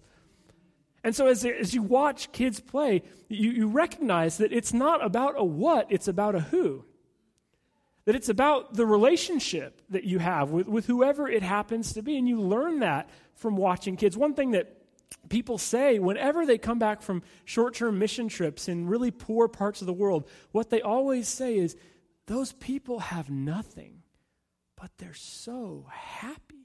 And 1.03 1.15
so, 1.15 1.27
as, 1.27 1.43
as 1.45 1.73
you 1.73 1.81
watch 1.81 2.31
kids 2.31 2.59
play, 2.59 3.01
you, 3.27 3.51
you 3.51 3.67
recognize 3.67 4.37
that 4.37 4.51
it's 4.51 4.73
not 4.73 5.03
about 5.05 5.35
a 5.37 5.43
what, 5.43 5.87
it's 5.89 6.07
about 6.07 6.35
a 6.35 6.39
who. 6.39 6.85
That 8.05 8.15
it's 8.15 8.29
about 8.29 8.75
the 8.75 8.85
relationship 8.85 9.81
that 9.89 10.03
you 10.03 10.19
have 10.19 10.51
with, 10.51 10.67
with 10.67 10.85
whoever 10.85 11.27
it 11.27 11.41
happens 11.41 11.93
to 11.93 12.03
be. 12.03 12.17
And 12.17 12.27
you 12.27 12.39
learn 12.39 12.79
that 12.79 13.09
from 13.35 13.55
watching 13.55 13.97
kids. 13.97 14.17
One 14.17 14.33
thing 14.33 14.51
that 14.51 14.74
people 15.29 15.57
say 15.57 15.99
whenever 15.99 16.45
they 16.45 16.57
come 16.57 16.79
back 16.79 17.01
from 17.01 17.23
short 17.45 17.75
term 17.75 17.99
mission 17.99 18.27
trips 18.27 18.67
in 18.67 18.87
really 18.87 19.11
poor 19.11 19.47
parts 19.47 19.81
of 19.81 19.87
the 19.87 19.93
world, 19.93 20.27
what 20.51 20.69
they 20.69 20.81
always 20.81 21.27
say 21.27 21.57
is, 21.57 21.75
those 22.27 22.53
people 22.53 22.99
have 22.99 23.29
nothing, 23.29 24.01
but 24.75 24.91
they're 24.97 25.13
so 25.13 25.87
happy. 25.91 26.55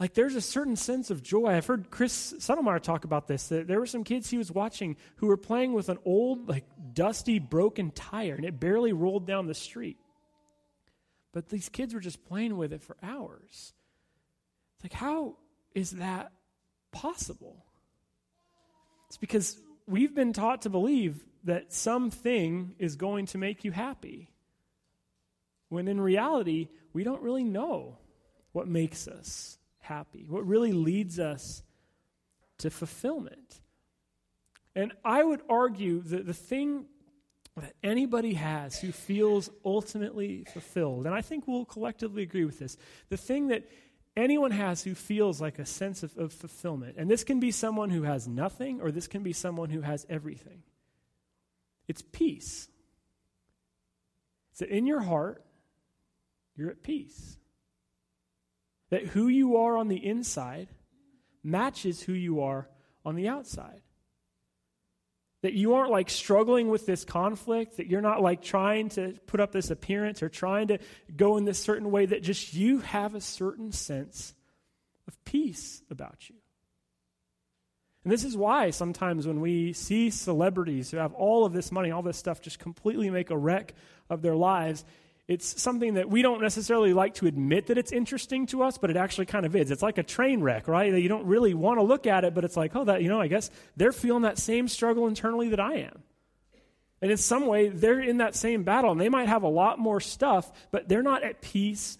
Like 0.00 0.14
there's 0.14 0.34
a 0.34 0.40
certain 0.40 0.76
sense 0.76 1.10
of 1.10 1.22
joy. 1.22 1.48
I've 1.48 1.66
heard 1.66 1.90
Chris 1.90 2.34
Suttlemeyer 2.38 2.80
talk 2.80 3.04
about 3.04 3.28
this. 3.28 3.48
That 3.48 3.68
there 3.68 3.78
were 3.78 3.86
some 3.86 4.02
kids 4.02 4.28
he 4.28 4.38
was 4.38 4.50
watching 4.50 4.96
who 5.16 5.28
were 5.28 5.36
playing 5.36 5.72
with 5.72 5.88
an 5.88 5.98
old, 6.04 6.48
like 6.48 6.64
dusty, 6.92 7.38
broken 7.38 7.90
tire, 7.92 8.34
and 8.34 8.44
it 8.44 8.58
barely 8.58 8.92
rolled 8.92 9.26
down 9.26 9.46
the 9.46 9.54
street. 9.54 9.98
But 11.32 11.48
these 11.48 11.68
kids 11.68 11.94
were 11.94 12.00
just 12.00 12.24
playing 12.24 12.56
with 12.56 12.72
it 12.72 12.82
for 12.82 12.96
hours. 13.02 13.72
It's 14.74 14.84
like, 14.84 14.92
how 14.92 15.36
is 15.74 15.92
that 15.92 16.32
possible? 16.94 17.64
It's 19.08 19.18
because 19.18 19.58
we've 19.86 20.14
been 20.14 20.32
taught 20.32 20.62
to 20.62 20.70
believe 20.70 21.22
that 21.44 21.72
something 21.72 22.74
is 22.78 22.96
going 22.96 23.26
to 23.26 23.38
make 23.38 23.64
you 23.64 23.70
happy. 23.70 24.30
When 25.68 25.88
in 25.88 26.00
reality, 26.00 26.68
we 26.92 27.04
don't 27.04 27.20
really 27.20 27.44
know 27.44 27.98
what 28.52 28.66
makes 28.66 29.06
us 29.06 29.58
happy, 29.80 30.24
what 30.28 30.46
really 30.46 30.72
leads 30.72 31.18
us 31.18 31.62
to 32.58 32.70
fulfillment. 32.70 33.60
And 34.74 34.92
I 35.04 35.22
would 35.22 35.42
argue 35.48 36.00
that 36.02 36.26
the 36.26 36.32
thing 36.32 36.86
that 37.56 37.74
anybody 37.82 38.34
has 38.34 38.80
who 38.80 38.90
feels 38.90 39.50
ultimately 39.64 40.44
fulfilled, 40.52 41.06
and 41.06 41.14
I 41.14 41.20
think 41.20 41.46
we'll 41.46 41.64
collectively 41.64 42.22
agree 42.22 42.44
with 42.44 42.58
this, 42.58 42.76
the 43.10 43.16
thing 43.16 43.48
that 43.48 43.68
anyone 44.16 44.50
has 44.50 44.82
who 44.82 44.94
feels 44.94 45.40
like 45.40 45.58
a 45.58 45.66
sense 45.66 46.02
of, 46.02 46.16
of 46.16 46.32
fulfillment. 46.32 46.96
And 46.98 47.10
this 47.10 47.24
can 47.24 47.40
be 47.40 47.50
someone 47.50 47.90
who 47.90 48.02
has 48.02 48.28
nothing, 48.28 48.80
or 48.80 48.90
this 48.90 49.06
can 49.06 49.22
be 49.22 49.32
someone 49.32 49.70
who 49.70 49.80
has 49.80 50.06
everything. 50.08 50.62
It's 51.88 52.02
peace. 52.02 52.68
That 54.58 54.68
in 54.68 54.86
your 54.86 55.00
heart, 55.00 55.44
you're 56.56 56.70
at 56.70 56.82
peace. 56.82 57.38
That 58.90 59.06
who 59.06 59.28
you 59.28 59.56
are 59.56 59.76
on 59.76 59.88
the 59.88 60.04
inside 60.04 60.68
matches 61.42 62.02
who 62.02 62.12
you 62.12 62.40
are 62.42 62.68
on 63.04 63.16
the 63.16 63.28
outside. 63.28 63.82
That 65.44 65.52
you 65.52 65.74
aren't 65.74 65.90
like 65.90 66.08
struggling 66.08 66.70
with 66.70 66.86
this 66.86 67.04
conflict, 67.04 67.76
that 67.76 67.86
you're 67.86 68.00
not 68.00 68.22
like 68.22 68.40
trying 68.40 68.88
to 68.90 69.12
put 69.26 69.40
up 69.40 69.52
this 69.52 69.70
appearance 69.70 70.22
or 70.22 70.30
trying 70.30 70.68
to 70.68 70.78
go 71.14 71.36
in 71.36 71.44
this 71.44 71.58
certain 71.58 71.90
way, 71.90 72.06
that 72.06 72.22
just 72.22 72.54
you 72.54 72.78
have 72.78 73.14
a 73.14 73.20
certain 73.20 73.70
sense 73.70 74.32
of 75.06 75.22
peace 75.26 75.82
about 75.90 76.30
you. 76.30 76.36
And 78.04 78.10
this 78.10 78.24
is 78.24 78.38
why 78.38 78.70
sometimes 78.70 79.26
when 79.26 79.42
we 79.42 79.74
see 79.74 80.08
celebrities 80.08 80.90
who 80.90 80.96
have 80.96 81.12
all 81.12 81.44
of 81.44 81.52
this 81.52 81.70
money, 81.70 81.90
all 81.90 82.00
this 82.00 82.16
stuff, 82.16 82.40
just 82.40 82.58
completely 82.58 83.10
make 83.10 83.28
a 83.28 83.36
wreck 83.36 83.74
of 84.08 84.22
their 84.22 84.36
lives, 84.36 84.82
it's 85.26 85.60
something 85.60 85.94
that 85.94 86.10
we 86.10 86.20
don't 86.20 86.42
necessarily 86.42 86.92
like 86.92 87.14
to 87.14 87.26
admit 87.26 87.68
that 87.68 87.78
it's 87.78 87.92
interesting 87.92 88.46
to 88.46 88.62
us, 88.62 88.76
but 88.76 88.90
it 88.90 88.96
actually 88.96 89.24
kind 89.24 89.46
of 89.46 89.56
is. 89.56 89.70
It's 89.70 89.82
like 89.82 89.96
a 89.96 90.02
train 90.02 90.42
wreck, 90.42 90.68
right? 90.68 90.92
That 90.92 91.00
you 91.00 91.08
don't 91.08 91.26
really 91.26 91.54
want 91.54 91.78
to 91.78 91.82
look 91.82 92.06
at 92.06 92.24
it, 92.24 92.34
but 92.34 92.44
it's 92.44 92.56
like, 92.56 92.76
oh, 92.76 92.84
that, 92.84 93.02
you 93.02 93.08
know, 93.08 93.20
I 93.20 93.28
guess 93.28 93.50
they're 93.76 93.92
feeling 93.92 94.22
that 94.22 94.38
same 94.38 94.68
struggle 94.68 95.06
internally 95.06 95.48
that 95.48 95.60
I 95.60 95.76
am. 95.76 96.02
And 97.00 97.10
in 97.10 97.16
some 97.16 97.46
way, 97.46 97.68
they're 97.68 98.00
in 98.00 98.18
that 98.18 98.34
same 98.34 98.64
battle, 98.64 98.90
and 98.92 99.00
they 99.00 99.08
might 99.08 99.28
have 99.28 99.42
a 99.42 99.48
lot 99.48 99.78
more 99.78 100.00
stuff, 100.00 100.50
but 100.70 100.88
they're 100.88 101.02
not 101.02 101.22
at 101.22 101.40
peace 101.40 101.96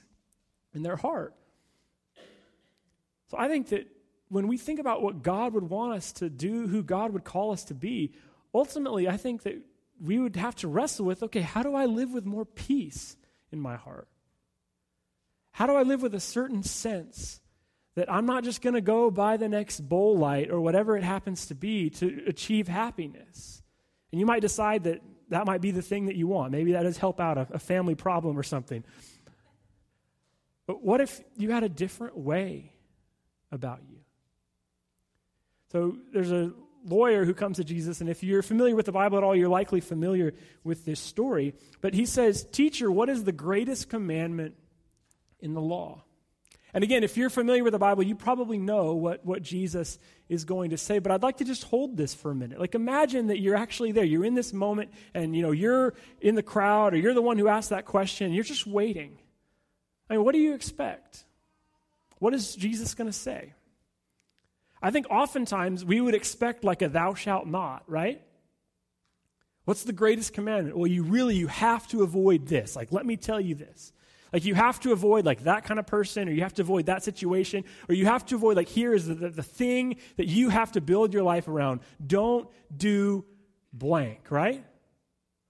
in 0.74 0.82
their 0.82 0.96
heart. 0.96 1.34
So 3.30 3.38
I 3.38 3.48
think 3.48 3.68
that 3.68 3.86
when 4.28 4.48
we 4.48 4.58
think 4.58 4.80
about 4.80 5.02
what 5.02 5.22
God 5.22 5.54
would 5.54 5.68
want 5.70 5.94
us 5.94 6.12
to 6.14 6.28
do, 6.28 6.66
who 6.66 6.82
God 6.82 7.12
would 7.12 7.24
call 7.24 7.52
us 7.52 7.64
to 7.64 7.74
be, 7.74 8.12
ultimately, 8.54 9.08
I 9.08 9.16
think 9.16 9.44
that 9.44 9.62
we 10.02 10.18
would 10.18 10.36
have 10.36 10.56
to 10.56 10.68
wrestle 10.68 11.06
with 11.06 11.22
okay, 11.22 11.40
how 11.40 11.62
do 11.62 11.74
I 11.74 11.86
live 11.86 12.12
with 12.12 12.24
more 12.24 12.44
peace 12.44 13.16
in 13.52 13.60
my 13.60 13.76
heart? 13.76 14.08
How 15.52 15.66
do 15.66 15.74
I 15.74 15.82
live 15.82 16.02
with 16.02 16.14
a 16.14 16.20
certain 16.20 16.62
sense 16.62 17.40
that 17.94 18.12
I'm 18.12 18.26
not 18.26 18.42
just 18.42 18.60
going 18.60 18.74
to 18.74 18.80
go 18.80 19.10
buy 19.10 19.36
the 19.36 19.48
next 19.48 19.80
bowl 19.80 20.18
light 20.18 20.50
or 20.50 20.60
whatever 20.60 20.96
it 20.96 21.04
happens 21.04 21.46
to 21.46 21.54
be 21.54 21.90
to 21.90 22.24
achieve 22.26 22.66
happiness? 22.66 23.62
And 24.10 24.18
you 24.18 24.26
might 24.26 24.40
decide 24.40 24.84
that 24.84 25.00
that 25.28 25.46
might 25.46 25.60
be 25.60 25.70
the 25.70 25.82
thing 25.82 26.06
that 26.06 26.16
you 26.16 26.26
want. 26.26 26.52
Maybe 26.52 26.72
that 26.72 26.82
does 26.82 26.98
help 26.98 27.20
out 27.20 27.38
a, 27.38 27.46
a 27.52 27.58
family 27.58 27.94
problem 27.94 28.38
or 28.38 28.42
something. 28.42 28.84
But 30.66 30.82
what 30.82 31.00
if 31.00 31.20
you 31.36 31.50
had 31.50 31.62
a 31.62 31.68
different 31.68 32.16
way 32.16 32.72
about 33.52 33.80
you? 33.88 33.98
So 35.72 35.96
there's 36.12 36.32
a 36.32 36.52
lawyer 36.84 37.24
who 37.24 37.34
comes 37.34 37.56
to 37.56 37.64
Jesus, 37.64 38.00
and 38.00 38.10
if 38.10 38.22
you're 38.22 38.42
familiar 38.42 38.76
with 38.76 38.86
the 38.86 38.92
Bible 38.92 39.18
at 39.18 39.24
all, 39.24 39.34
you're 39.34 39.48
likely 39.48 39.80
familiar 39.80 40.34
with 40.62 40.84
this 40.84 41.00
story. 41.00 41.54
But 41.80 41.94
he 41.94 42.06
says, 42.06 42.44
Teacher, 42.44 42.90
what 42.90 43.08
is 43.08 43.24
the 43.24 43.32
greatest 43.32 43.88
commandment 43.88 44.54
in 45.40 45.54
the 45.54 45.60
law? 45.60 46.04
And 46.74 46.82
again, 46.82 47.04
if 47.04 47.16
you're 47.16 47.30
familiar 47.30 47.62
with 47.62 47.72
the 47.72 47.78
Bible, 47.78 48.02
you 48.02 48.16
probably 48.16 48.58
know 48.58 48.94
what, 48.94 49.24
what 49.24 49.42
Jesus 49.42 49.96
is 50.28 50.44
going 50.44 50.70
to 50.70 50.76
say. 50.76 50.98
But 50.98 51.12
I'd 51.12 51.22
like 51.22 51.36
to 51.36 51.44
just 51.44 51.62
hold 51.62 51.96
this 51.96 52.14
for 52.14 52.32
a 52.32 52.34
minute. 52.34 52.58
Like 52.58 52.74
imagine 52.74 53.28
that 53.28 53.38
you're 53.38 53.54
actually 53.54 53.92
there. 53.92 54.04
You're 54.04 54.24
in 54.24 54.34
this 54.34 54.52
moment 54.52 54.90
and 55.14 55.36
you 55.36 55.42
know 55.42 55.52
you're 55.52 55.94
in 56.20 56.34
the 56.34 56.42
crowd 56.42 56.92
or 56.92 56.96
you're 56.96 57.14
the 57.14 57.22
one 57.22 57.38
who 57.38 57.46
asked 57.46 57.70
that 57.70 57.84
question. 57.84 58.32
You're 58.32 58.42
just 58.42 58.66
waiting. 58.66 59.18
I 60.10 60.14
mean, 60.14 60.24
what 60.24 60.32
do 60.32 60.40
you 60.40 60.54
expect? 60.54 61.24
What 62.18 62.34
is 62.34 62.56
Jesus 62.56 62.94
going 62.94 63.08
to 63.08 63.16
say? 63.16 63.54
I 64.84 64.90
think 64.90 65.06
oftentimes 65.08 65.82
we 65.82 66.02
would 66.02 66.14
expect 66.14 66.62
like 66.62 66.82
a 66.82 66.90
thou 66.90 67.14
shalt 67.14 67.46
not, 67.46 67.84
right? 67.86 68.20
What's 69.64 69.82
the 69.82 69.94
greatest 69.94 70.34
commandment? 70.34 70.76
Well, 70.76 70.86
you 70.86 71.02
really 71.02 71.36
you 71.36 71.46
have 71.46 71.88
to 71.88 72.02
avoid 72.02 72.46
this. 72.46 72.76
Like 72.76 72.92
let 72.92 73.06
me 73.06 73.16
tell 73.16 73.40
you 73.40 73.54
this. 73.54 73.94
Like 74.30 74.44
you 74.44 74.54
have 74.54 74.78
to 74.80 74.92
avoid 74.92 75.24
like 75.24 75.44
that 75.44 75.64
kind 75.64 75.80
of 75.80 75.86
person 75.86 76.28
or 76.28 76.32
you 76.32 76.42
have 76.42 76.52
to 76.54 76.62
avoid 76.62 76.84
that 76.86 77.02
situation 77.02 77.64
or 77.88 77.94
you 77.94 78.04
have 78.04 78.26
to 78.26 78.34
avoid 78.34 78.58
like 78.58 78.68
here 78.68 78.92
is 78.92 79.06
the, 79.06 79.14
the, 79.14 79.30
the 79.30 79.42
thing 79.42 79.96
that 80.18 80.26
you 80.26 80.50
have 80.50 80.72
to 80.72 80.82
build 80.82 81.14
your 81.14 81.22
life 81.22 81.48
around. 81.48 81.80
Don't 82.06 82.46
do 82.76 83.24
blank, 83.72 84.26
right? 84.28 84.62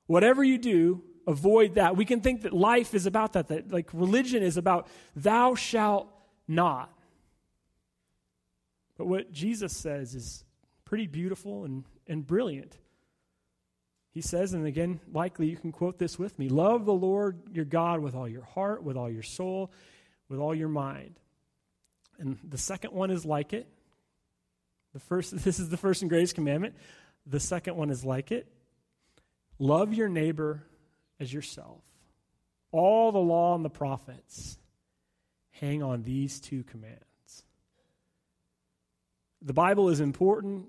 Whatever 0.07 0.45
you 0.45 0.59
do, 0.59 1.03
avoid 1.27 1.75
that. 1.75 1.97
We 1.97 2.05
can 2.05 2.21
think 2.21 2.43
that 2.43 2.53
life 2.53 2.95
is 2.95 3.05
about 3.05 3.33
that, 3.33 3.49
that 3.49 3.73
like 3.73 3.91
religion 3.93 4.45
is 4.45 4.57
about 4.57 4.87
thou 5.17 5.57
shalt 5.57 6.09
not. 6.47 6.97
But 8.97 9.07
what 9.07 9.33
Jesus 9.33 9.77
says 9.77 10.15
is 10.15 10.45
pretty 10.85 11.07
beautiful 11.07 11.65
and, 11.65 11.85
and 12.07 12.27
brilliant. 12.27 12.79
He 14.11 14.21
says, 14.21 14.53
and 14.53 14.67
again, 14.67 15.01
likely 15.13 15.49
you 15.49 15.57
can 15.57 15.73
quote 15.73 15.99
this 15.99 16.19
with 16.19 16.39
me 16.39 16.49
love 16.49 16.85
the 16.85 16.95
Lord 16.95 17.41
your 17.53 17.65
God 17.65 18.01
with 18.01 18.15
all 18.15 18.29
your 18.29 18.45
heart, 18.45 18.85
with 18.85 18.97
all 18.97 19.11
your 19.11 19.23
soul, 19.23 19.73
with 20.29 20.39
all 20.39 20.55
your 20.55 20.69
mind. 20.69 21.19
And 22.19 22.39
the 22.49 22.59
second 22.59 22.93
one 22.93 23.11
is 23.11 23.25
like 23.25 23.53
it. 23.53 23.69
The 24.93 25.01
first, 25.01 25.37
this 25.45 25.59
is 25.59 25.69
the 25.69 25.77
first 25.77 26.03
and 26.03 26.09
greatest 26.09 26.37
commandment. 26.37 26.77
The 27.27 27.41
second 27.41 27.77
one 27.77 27.91
is 27.91 28.05
like 28.05 28.31
it. 28.31 28.47
Love 29.59 29.95
your 29.95 30.09
neighbor 30.09 30.63
as 31.19 31.33
yourself. 31.33 31.83
All 32.71 33.11
the 33.13 33.19
law 33.19 33.55
and 33.55 33.65
the 33.65 33.71
prophets 33.71 34.59
hang 35.51 35.83
on 35.83 36.03
these 36.03 36.41
two 36.41 36.65
commands 36.65 37.14
the 39.45 39.53
Bible 39.53 39.91
is 39.91 40.01
important 40.01 40.67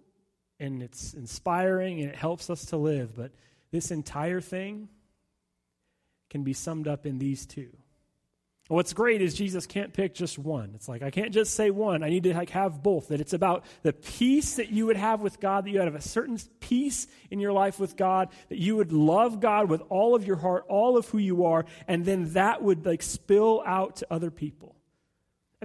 and 0.60 0.84
it's 0.84 1.14
inspiring 1.14 2.02
and 2.02 2.10
it 2.10 2.16
helps 2.16 2.50
us 2.50 2.66
to 2.66 2.78
live, 2.78 3.16
but 3.16 3.32
this 3.72 3.92
entire 3.92 4.42
thing 4.42 4.90
can 6.30 6.44
be 6.44 6.54
summed 6.54 6.88
up 6.88 7.06
in 7.06 7.18
these 7.18 7.46
two. 7.46 7.70
What's 8.68 8.94
great 8.94 9.22
is 9.22 9.36
Jesus 9.36 9.68
can't 9.68 9.94
pick 9.94 10.16
just 10.16 10.40
one. 10.40 10.72
It's 10.74 10.90
like 10.90 11.04
I 11.04 11.12
can't 11.12 11.32
just 11.32 11.54
say 11.54 11.70
one. 11.70 12.02
I 12.02 12.10
need 12.10 12.24
to 12.24 12.34
like 12.34 12.50
have 12.50 12.82
both. 12.82 13.10
That 13.10 13.22
it's 13.22 13.34
about 13.34 13.64
the 13.84 13.94
peace 13.94 14.56
that 14.56 14.72
you 14.72 14.88
would 14.88 14.98
have 14.98 15.22
with 15.22 15.40
God, 15.40 15.66
that 15.66 15.70
you 15.70 15.80
have 15.80 15.94
a 15.94 16.02
certain 16.02 16.40
peace 16.60 17.06
in 17.30 17.40
your 17.40 17.54
life 17.54 17.80
with 17.80 17.96
God, 17.96 18.30
that 18.50 18.58
you 18.58 18.76
would 18.76 18.92
love 18.92 19.40
God 19.40 19.70
with 19.70 19.84
all 19.90 20.16
of 20.16 20.26
your 20.26 20.38
heart, 20.38 20.66
all 20.68 20.98
of 20.98 21.08
who 21.10 21.20
you 21.20 21.46
are, 21.46 21.66
and 21.88 22.06
then 22.06 22.34
that 22.34 22.64
would 22.64 22.88
like 22.88 23.04
spill 23.04 23.62
out 23.68 23.98
to 23.98 24.08
other 24.10 24.32
people. 24.32 24.75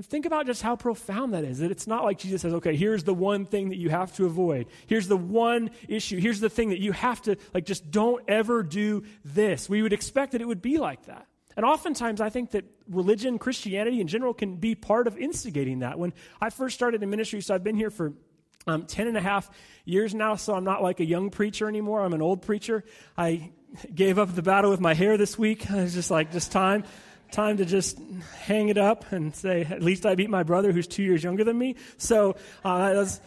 And 0.01 0.07
think 0.07 0.25
about 0.25 0.47
just 0.47 0.63
how 0.63 0.77
profound 0.77 1.35
that 1.35 1.45
is. 1.45 1.59
That 1.59 1.71
it's 1.71 1.87
not 1.87 2.05
like 2.05 2.19
Jesus 2.19 2.41
says, 2.41 2.55
okay, 2.55 2.75
here's 2.75 3.05
the 3.05 3.13
one 3.13 3.45
thing 3.45 3.69
that 3.69 3.77
you 3.77 3.91
have 3.91 4.15
to 4.15 4.25
avoid. 4.25 4.69
Here's 4.87 5.09
the 5.09 5.17
one 5.19 5.69
issue. 5.89 6.19
Here's 6.19 6.41
the 6.41 6.49
thing 6.49 6.71
that 6.71 6.81
you 6.81 6.93
have 6.93 7.21
to, 7.25 7.37
like, 7.53 7.67
just 7.67 7.91
don't 7.91 8.25
ever 8.27 8.63
do 8.63 9.03
this. 9.27 9.69
We 9.69 9.83
would 9.83 9.93
expect 9.93 10.33
that 10.33 10.41
it 10.41 10.47
would 10.47 10.63
be 10.63 10.79
like 10.79 11.05
that. 11.05 11.27
And 11.55 11.67
oftentimes, 11.67 12.23
I 12.23 12.31
think 12.31 12.53
that 12.53 12.65
religion, 12.89 13.39
Christianity 13.39 14.01
in 14.01 14.07
general, 14.07 14.33
can 14.33 14.57
be 14.57 14.75
part 14.75 15.07
of 15.07 15.19
instigating 15.19 15.81
that. 15.81 15.99
When 15.99 16.15
I 16.41 16.49
first 16.49 16.77
started 16.77 17.03
in 17.03 17.11
ministry, 17.11 17.43
so 17.43 17.55
I've 17.55 17.63
been 17.63 17.77
here 17.77 17.91
for 17.91 18.15
um, 18.67 18.87
10 18.87 19.07
and 19.07 19.19
a 19.19 19.21
half 19.21 19.51
years 19.85 20.15
now, 20.15 20.37
so 20.37 20.55
I'm 20.55 20.65
not 20.65 20.83
like 20.83 21.01
a 21.01 21.05
young 21.05 21.29
preacher 21.29 21.69
anymore. 21.69 22.01
I'm 22.01 22.15
an 22.15 22.23
old 22.23 22.41
preacher. 22.41 22.85
I 23.19 23.51
gave 23.95 24.19
up 24.19 24.35
the 24.35 24.41
battle 24.41 24.71
with 24.71 24.81
my 24.81 24.95
hair 24.95 25.19
this 25.19 25.39
week. 25.39 25.71
I 25.71 25.83
was 25.83 25.93
just 25.93 26.11
like, 26.11 26.33
just 26.33 26.53
time 26.53 26.85
time 27.33 27.59
to 27.59 27.65
just 27.65 27.99
hang 28.45 28.69
it 28.69 28.79
up 28.79 29.13
and 29.13 29.35
say, 29.35 29.63
at 29.63 29.83
least 29.83 30.07
I 30.07 30.15
beat 30.15 30.31
my 30.31 30.43
brother 30.43 30.73
who's 30.73 30.87
two 30.87 31.03
years 31.03 31.23
younger 31.23 31.45
than 31.45 31.59
me. 31.59 31.77
So 31.99 32.37
uh, 32.65 32.95
that's 32.95 33.21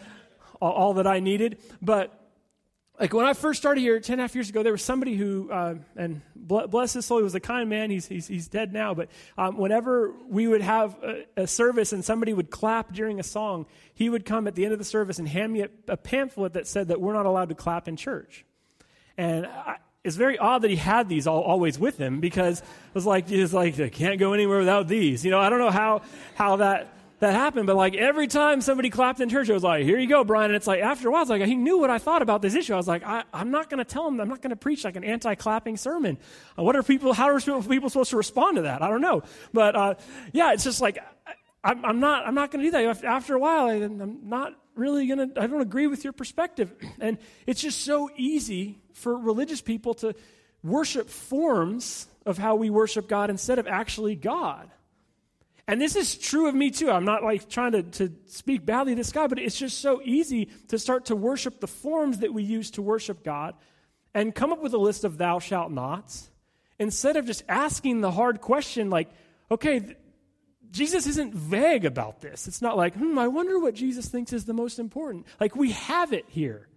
all, 0.60 0.94
that 0.94 1.06
I 1.06 1.20
needed. 1.20 1.58
But 1.82 2.12
like 2.98 3.12
when 3.12 3.26
I 3.26 3.32
first 3.32 3.60
started 3.60 3.80
here 3.80 3.98
10 3.98 4.14
and 4.14 4.20
a 4.20 4.24
half 4.24 4.34
years 4.34 4.48
ago, 4.48 4.62
there 4.62 4.72
was 4.72 4.82
somebody 4.82 5.16
who, 5.16 5.50
uh, 5.50 5.74
and 5.96 6.22
bless 6.36 6.92
his 6.92 7.04
soul, 7.06 7.18
he 7.18 7.24
was 7.24 7.34
a 7.34 7.40
kind 7.40 7.68
man. 7.68 7.90
He's, 7.90 8.06
he's, 8.06 8.26
he's 8.26 8.48
dead 8.48 8.72
now. 8.72 8.94
But 8.94 9.08
um, 9.36 9.56
whenever 9.58 10.12
we 10.28 10.46
would 10.46 10.62
have 10.62 10.96
a, 11.02 11.24
a, 11.36 11.46
service 11.46 11.92
and 11.92 12.04
somebody 12.04 12.32
would 12.32 12.50
clap 12.50 12.92
during 12.92 13.18
a 13.18 13.24
song, 13.24 13.66
he 13.94 14.08
would 14.08 14.24
come 14.24 14.46
at 14.46 14.54
the 14.54 14.64
end 14.64 14.72
of 14.72 14.78
the 14.78 14.84
service 14.84 15.18
and 15.18 15.28
hand 15.28 15.52
me 15.52 15.62
a, 15.62 15.68
a 15.88 15.96
pamphlet 15.96 16.52
that 16.54 16.66
said 16.66 16.88
that 16.88 17.00
we're 17.00 17.14
not 17.14 17.26
allowed 17.26 17.48
to 17.48 17.54
clap 17.54 17.88
in 17.88 17.96
church. 17.96 18.44
And 19.16 19.46
I, 19.46 19.76
it's 20.04 20.16
very 20.16 20.36
odd 20.38 20.62
that 20.62 20.70
he 20.70 20.76
had 20.76 21.08
these 21.08 21.26
all, 21.26 21.40
always 21.40 21.78
with 21.78 21.96
him 21.96 22.20
because 22.20 22.60
it 22.60 22.66
was 22.92 23.06
like, 23.06 23.26
he's 23.26 23.54
like, 23.54 23.80
I 23.80 23.88
can't 23.88 24.20
go 24.20 24.34
anywhere 24.34 24.58
without 24.58 24.86
these. 24.86 25.24
You 25.24 25.30
know, 25.30 25.40
I 25.40 25.48
don't 25.48 25.58
know 25.58 25.70
how, 25.70 26.02
how 26.34 26.56
that, 26.56 26.94
that 27.20 27.32
happened, 27.32 27.66
but 27.66 27.74
like 27.74 27.94
every 27.94 28.26
time 28.26 28.60
somebody 28.60 28.90
clapped 28.90 29.20
in 29.20 29.30
church, 29.30 29.48
it 29.48 29.54
was 29.54 29.62
like, 29.62 29.84
here 29.84 29.98
you 29.98 30.06
go, 30.06 30.22
Brian. 30.22 30.50
And 30.50 30.56
it's 30.56 30.66
like, 30.66 30.82
after 30.82 31.08
a 31.08 31.10
while, 31.10 31.22
it's 31.22 31.30
like, 31.30 31.42
he 31.42 31.54
knew 31.54 31.78
what 31.78 31.88
I 31.88 31.96
thought 31.96 32.20
about 32.20 32.42
this 32.42 32.54
issue. 32.54 32.74
I 32.74 32.76
was 32.76 32.86
like, 32.86 33.02
I, 33.02 33.24
am 33.32 33.50
not 33.50 33.70
going 33.70 33.78
to 33.78 33.84
tell 33.84 34.06
him, 34.06 34.20
I'm 34.20 34.28
not 34.28 34.42
going 34.42 34.50
to 34.50 34.56
preach 34.56 34.84
like 34.84 34.96
an 34.96 35.04
anti 35.04 35.34
clapping 35.36 35.78
sermon. 35.78 36.18
Uh, 36.58 36.62
what 36.64 36.76
are 36.76 36.82
people, 36.82 37.14
how 37.14 37.30
are 37.30 37.40
people 37.40 37.88
supposed 37.88 38.10
to 38.10 38.18
respond 38.18 38.56
to 38.56 38.62
that? 38.62 38.82
I 38.82 38.88
don't 38.88 39.00
know. 39.00 39.22
But 39.54 39.74
uh, 39.74 39.94
yeah, 40.34 40.52
it's 40.52 40.64
just 40.64 40.82
like, 40.82 40.98
I, 41.64 41.72
I'm 41.82 42.00
not, 42.00 42.26
I'm 42.26 42.34
not 42.34 42.50
going 42.50 42.62
to 42.62 42.70
do 42.70 42.72
that. 42.72 43.04
After 43.04 43.36
a 43.36 43.38
while, 43.38 43.68
I, 43.68 43.76
I'm 43.76 44.28
not 44.28 44.54
really 44.74 45.06
going 45.06 45.30
to, 45.30 45.40
I 45.40 45.46
don't 45.46 45.60
agree 45.60 45.86
with 45.86 46.04
your 46.04 46.12
perspective. 46.12 46.72
And 47.00 47.18
it's 47.46 47.60
just 47.60 47.82
so 47.82 48.08
easy 48.16 48.78
for 48.94 49.16
religious 49.16 49.60
people 49.60 49.94
to 49.94 50.14
worship 50.62 51.10
forms 51.10 52.06
of 52.24 52.38
how 52.38 52.54
we 52.54 52.70
worship 52.70 53.08
God 53.08 53.30
instead 53.30 53.58
of 53.58 53.66
actually 53.66 54.14
God. 54.14 54.70
And 55.66 55.80
this 55.80 55.96
is 55.96 56.16
true 56.16 56.48
of 56.48 56.54
me 56.54 56.70
too. 56.70 56.90
I'm 56.90 57.04
not 57.04 57.22
like 57.22 57.48
trying 57.48 57.72
to, 57.72 57.82
to 57.82 58.12
speak 58.26 58.64
badly 58.64 58.92
of 58.92 58.98
this 58.98 59.12
guy, 59.12 59.26
but 59.26 59.38
it's 59.38 59.58
just 59.58 59.80
so 59.80 60.00
easy 60.04 60.46
to 60.68 60.78
start 60.78 61.06
to 61.06 61.16
worship 61.16 61.60
the 61.60 61.66
forms 61.66 62.18
that 62.18 62.32
we 62.32 62.42
use 62.42 62.70
to 62.72 62.82
worship 62.82 63.24
God 63.24 63.54
and 64.14 64.34
come 64.34 64.52
up 64.52 64.62
with 64.62 64.74
a 64.74 64.78
list 64.78 65.04
of 65.04 65.18
thou 65.18 65.38
shalt 65.38 65.70
nots 65.70 66.30
instead 66.78 67.16
of 67.16 67.26
just 67.26 67.42
asking 67.48 68.00
the 68.00 68.10
hard 68.10 68.40
question 68.40 68.90
like, 68.90 69.08
okay, 69.50 69.96
Jesus 70.74 71.06
isn't 71.06 71.32
vague 71.32 71.84
about 71.84 72.20
this. 72.20 72.48
It's 72.48 72.60
not 72.60 72.76
like, 72.76 72.94
hmm, 72.94 73.16
I 73.16 73.28
wonder 73.28 73.60
what 73.60 73.74
Jesus 73.74 74.08
thinks 74.08 74.32
is 74.32 74.44
the 74.44 74.52
most 74.52 74.80
important. 74.80 75.24
Like, 75.38 75.54
we 75.54 75.70
have 75.70 76.12
it 76.12 76.24
here, 76.28 76.68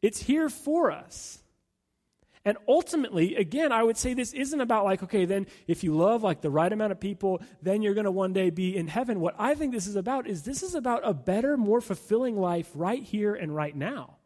it's 0.00 0.20
here 0.20 0.48
for 0.48 0.90
us. 0.90 1.38
And 2.44 2.56
ultimately, 2.66 3.36
again, 3.36 3.70
I 3.70 3.84
would 3.84 3.96
say 3.96 4.14
this 4.14 4.32
isn't 4.32 4.60
about 4.60 4.84
like, 4.84 5.00
okay, 5.04 5.26
then 5.26 5.46
if 5.68 5.84
you 5.84 5.94
love 5.96 6.24
like 6.24 6.40
the 6.40 6.50
right 6.50 6.72
amount 6.72 6.90
of 6.90 6.98
people, 6.98 7.40
then 7.60 7.82
you're 7.82 7.94
going 7.94 8.06
to 8.06 8.10
one 8.10 8.32
day 8.32 8.50
be 8.50 8.76
in 8.76 8.88
heaven. 8.88 9.20
What 9.20 9.36
I 9.38 9.54
think 9.54 9.70
this 9.72 9.86
is 9.86 9.94
about 9.94 10.26
is 10.26 10.42
this 10.42 10.64
is 10.64 10.74
about 10.74 11.02
a 11.04 11.14
better, 11.14 11.56
more 11.56 11.80
fulfilling 11.80 12.36
life 12.36 12.68
right 12.74 13.00
here 13.00 13.32
and 13.32 13.54
right 13.54 13.76
now. 13.76 14.16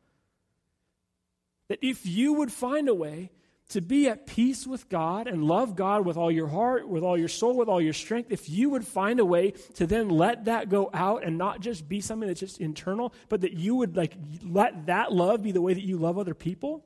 That 1.68 1.80
if 1.82 2.06
you 2.06 2.32
would 2.32 2.50
find 2.50 2.88
a 2.88 2.94
way 2.94 3.32
to 3.70 3.80
be 3.80 4.08
at 4.08 4.26
peace 4.26 4.66
with 4.66 4.88
God 4.88 5.26
and 5.26 5.42
love 5.44 5.74
God 5.74 6.06
with 6.06 6.16
all 6.16 6.30
your 6.30 6.46
heart, 6.46 6.88
with 6.88 7.02
all 7.02 7.18
your 7.18 7.28
soul, 7.28 7.56
with 7.56 7.68
all 7.68 7.80
your 7.80 7.92
strength, 7.92 8.30
if 8.30 8.48
you 8.48 8.70
would 8.70 8.86
find 8.86 9.18
a 9.18 9.24
way 9.24 9.52
to 9.74 9.86
then 9.86 10.08
let 10.08 10.44
that 10.44 10.68
go 10.68 10.88
out 10.94 11.24
and 11.24 11.36
not 11.36 11.60
just 11.60 11.88
be 11.88 12.00
something 12.00 12.28
that's 12.28 12.38
just 12.38 12.60
internal, 12.60 13.12
but 13.28 13.40
that 13.40 13.54
you 13.54 13.74
would 13.74 13.96
like 13.96 14.12
let 14.44 14.86
that 14.86 15.12
love 15.12 15.42
be 15.42 15.50
the 15.50 15.60
way 15.60 15.74
that 15.74 15.82
you 15.82 15.98
love 15.98 16.16
other 16.16 16.34
people, 16.34 16.84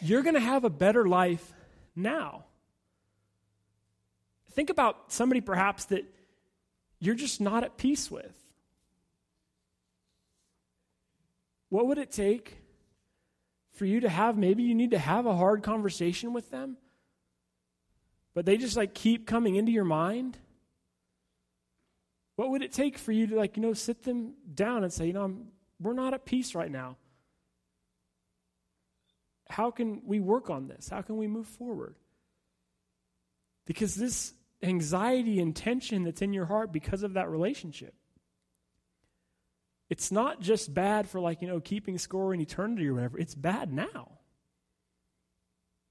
you're 0.00 0.22
going 0.22 0.34
to 0.34 0.40
have 0.40 0.64
a 0.64 0.70
better 0.70 1.06
life 1.06 1.52
now. 1.94 2.44
Think 4.50 4.70
about 4.70 5.12
somebody 5.12 5.40
perhaps 5.40 5.84
that 5.86 6.04
you're 6.98 7.14
just 7.14 7.40
not 7.40 7.62
at 7.62 7.76
peace 7.76 8.10
with. 8.10 8.34
What 11.68 11.86
would 11.86 11.98
it 11.98 12.10
take 12.10 12.61
for 13.72 13.84
you 13.84 14.00
to 14.00 14.08
have, 14.08 14.36
maybe 14.36 14.62
you 14.62 14.74
need 14.74 14.90
to 14.90 14.98
have 14.98 15.26
a 15.26 15.34
hard 15.34 15.62
conversation 15.62 16.32
with 16.32 16.50
them, 16.50 16.76
but 18.34 18.46
they 18.46 18.56
just 18.56 18.76
like 18.76 18.94
keep 18.94 19.26
coming 19.26 19.56
into 19.56 19.72
your 19.72 19.84
mind? 19.84 20.38
What 22.36 22.50
would 22.50 22.62
it 22.62 22.72
take 22.72 22.98
for 22.98 23.12
you 23.12 23.26
to 23.28 23.36
like, 23.36 23.56
you 23.56 23.62
know, 23.62 23.72
sit 23.72 24.02
them 24.02 24.34
down 24.54 24.84
and 24.84 24.92
say, 24.92 25.06
you 25.06 25.12
know, 25.12 25.24
I'm, 25.24 25.48
we're 25.80 25.92
not 25.92 26.14
at 26.14 26.24
peace 26.24 26.54
right 26.54 26.70
now. 26.70 26.96
How 29.48 29.70
can 29.70 30.02
we 30.06 30.20
work 30.20 30.48
on 30.48 30.66
this? 30.66 30.88
How 30.88 31.02
can 31.02 31.18
we 31.18 31.26
move 31.26 31.46
forward? 31.46 31.96
Because 33.66 33.94
this 33.94 34.32
anxiety 34.62 35.40
and 35.40 35.54
tension 35.54 36.04
that's 36.04 36.22
in 36.22 36.32
your 36.32 36.46
heart 36.46 36.72
because 36.72 37.02
of 37.02 37.14
that 37.14 37.28
relationship 37.28 37.94
it's 39.92 40.10
not 40.10 40.40
just 40.40 40.72
bad 40.72 41.06
for, 41.06 41.20
like, 41.20 41.42
you 41.42 41.48
know, 41.48 41.60
keeping 41.60 41.98
score 41.98 42.32
in 42.32 42.40
eternity 42.40 42.88
or 42.88 42.94
whatever. 42.94 43.18
It's 43.18 43.34
bad 43.34 43.70
now. 43.70 44.08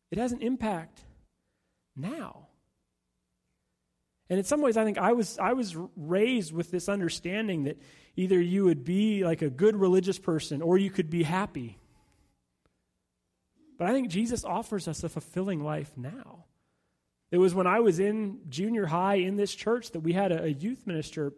It 0.10 0.18
has 0.18 0.32
an 0.32 0.42
impact 0.42 1.00
now. 1.96 2.48
And 4.28 4.40
in 4.40 4.44
some 4.44 4.60
ways, 4.60 4.76
I 4.76 4.86
think 4.86 4.98
I 4.98 5.14
was, 5.14 5.38
I 5.38 5.54
was 5.54 5.78
raised 5.96 6.52
with 6.52 6.72
this 6.72 6.90
understanding 6.90 7.66
that 7.66 7.80
either 8.16 8.42
you 8.42 8.64
would 8.64 8.84
be 8.84 9.24
like 9.24 9.44
a 9.44 9.52
good 9.52 9.76
religious 9.76 10.18
person 10.18 10.64
or 10.64 10.80
you 10.80 10.90
could 10.90 11.12
be 11.12 11.22
happy. 11.22 11.78
But 13.78 13.88
I 13.88 13.92
think 13.92 14.10
Jesus 14.10 14.44
offers 14.44 14.88
us 14.88 15.04
a 15.04 15.10
fulfilling 15.10 15.64
life 15.64 15.92
now. 15.96 16.46
It 17.30 17.38
was 17.38 17.54
when 17.54 17.68
I 17.68 17.82
was 17.82 18.00
in 18.00 18.40
junior 18.50 18.88
high 18.88 19.18
in 19.18 19.36
this 19.36 19.54
church 19.54 19.92
that 19.92 20.00
we 20.00 20.14
had 20.14 20.32
a, 20.32 20.46
a 20.46 20.48
youth 20.48 20.88
minister 20.88 21.34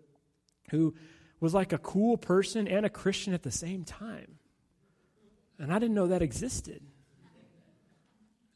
who 0.72 0.96
was 1.44 1.54
like 1.54 1.74
a 1.74 1.78
cool 1.78 2.16
person 2.16 2.70
and 2.70 2.86
a 2.86 2.90
Christian 2.90 3.34
at 3.34 3.44
the 3.44 3.52
same 3.52 3.84
time. 3.84 4.40
And 5.60 5.74
I 5.74 5.78
didn't 5.78 5.94
know 5.94 6.08
that 6.08 6.22
existed. 6.22 6.82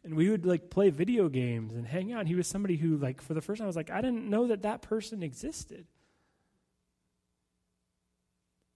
And 0.06 0.15
we 0.15 0.29
would 0.29 0.46
like 0.46 0.70
play 0.70 0.89
video 0.89 1.27
games 1.27 1.74
and 1.74 1.86
hang 1.86 2.13
out. 2.13 2.22
And 2.22 2.29
he 2.29 2.36
was 2.36 2.48
somebody 2.48 2.77
who, 2.77 2.96
like, 2.96 3.20
for 3.22 3.34
the 3.34 3.41
first 3.41 3.60
time, 3.60 3.65
I 3.65 3.67
was 3.67 3.75
like, 3.75 3.89
I 3.89 4.00
didn't 4.00 4.29
know 4.29 4.48
that 4.48 4.62
that 4.62 4.82
person 4.82 5.22
existed. 5.22 5.86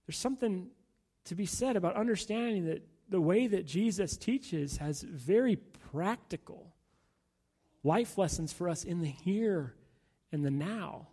There's 0.06 0.18
something 0.18 0.68
to 1.24 1.34
be 1.34 1.46
said 1.46 1.76
about 1.76 1.96
understanding 1.96 2.66
that 2.66 2.82
the 3.08 3.20
way 3.20 3.46
that 3.46 3.64
Jesus 3.64 4.18
teaches 4.18 4.76
has 4.76 5.00
very 5.00 5.56
practical 5.90 6.74
life 7.82 8.18
lessons 8.18 8.52
for 8.52 8.68
us 8.68 8.84
in 8.84 9.00
the 9.00 9.08
here 9.08 9.74
and 10.30 10.44
the 10.44 10.50
now. 10.50 11.08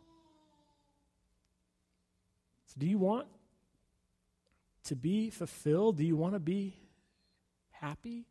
Do 2.79 2.87
you 2.87 2.97
want 2.97 3.27
to 4.85 4.95
be 4.95 5.29
fulfilled? 5.29 5.97
Do 5.97 6.05
you 6.05 6.15
want 6.15 6.33
to 6.33 6.39
be 6.39 6.75
happy? 7.71 8.25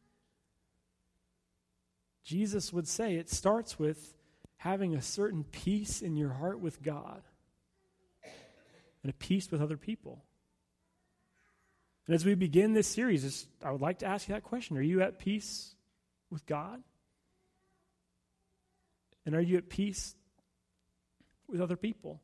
Jesus 2.25 2.73
would 2.73 2.89
say 2.89 3.17
it 3.17 3.31
starts 3.31 3.79
with 3.79 4.15
having 4.57 4.95
a 4.95 5.03
certain 5.03 5.45
peace 5.45 6.03
in 6.03 6.17
your 6.17 6.31
heart 6.31 6.61
with 6.61 6.83
God 6.83 7.23
and 9.03 9.11
a 9.11 9.15
peace 9.15 9.51
with 9.51 9.61
other 9.61 9.77
people. 9.77 10.25
And 12.07 12.15
as 12.15 12.25
we 12.25 12.35
begin 12.35 12.73
this 12.73 12.89
series, 12.89 13.47
I 13.63 13.71
would 13.71 13.83
like 13.83 13.99
to 13.99 14.07
ask 14.07 14.29
you 14.29 14.35
that 14.35 14.43
question 14.45 14.79
Are 14.79 14.83
you 14.83 15.03
at 15.03 15.19
peace 15.19 15.75
with 16.31 16.47
God? 16.47 16.83
And 19.27 19.35
are 19.35 19.43
you 19.43 19.59
at 19.59 19.69
peace 19.69 20.15
with 21.47 21.61
other 21.61 21.77
people? 21.77 22.23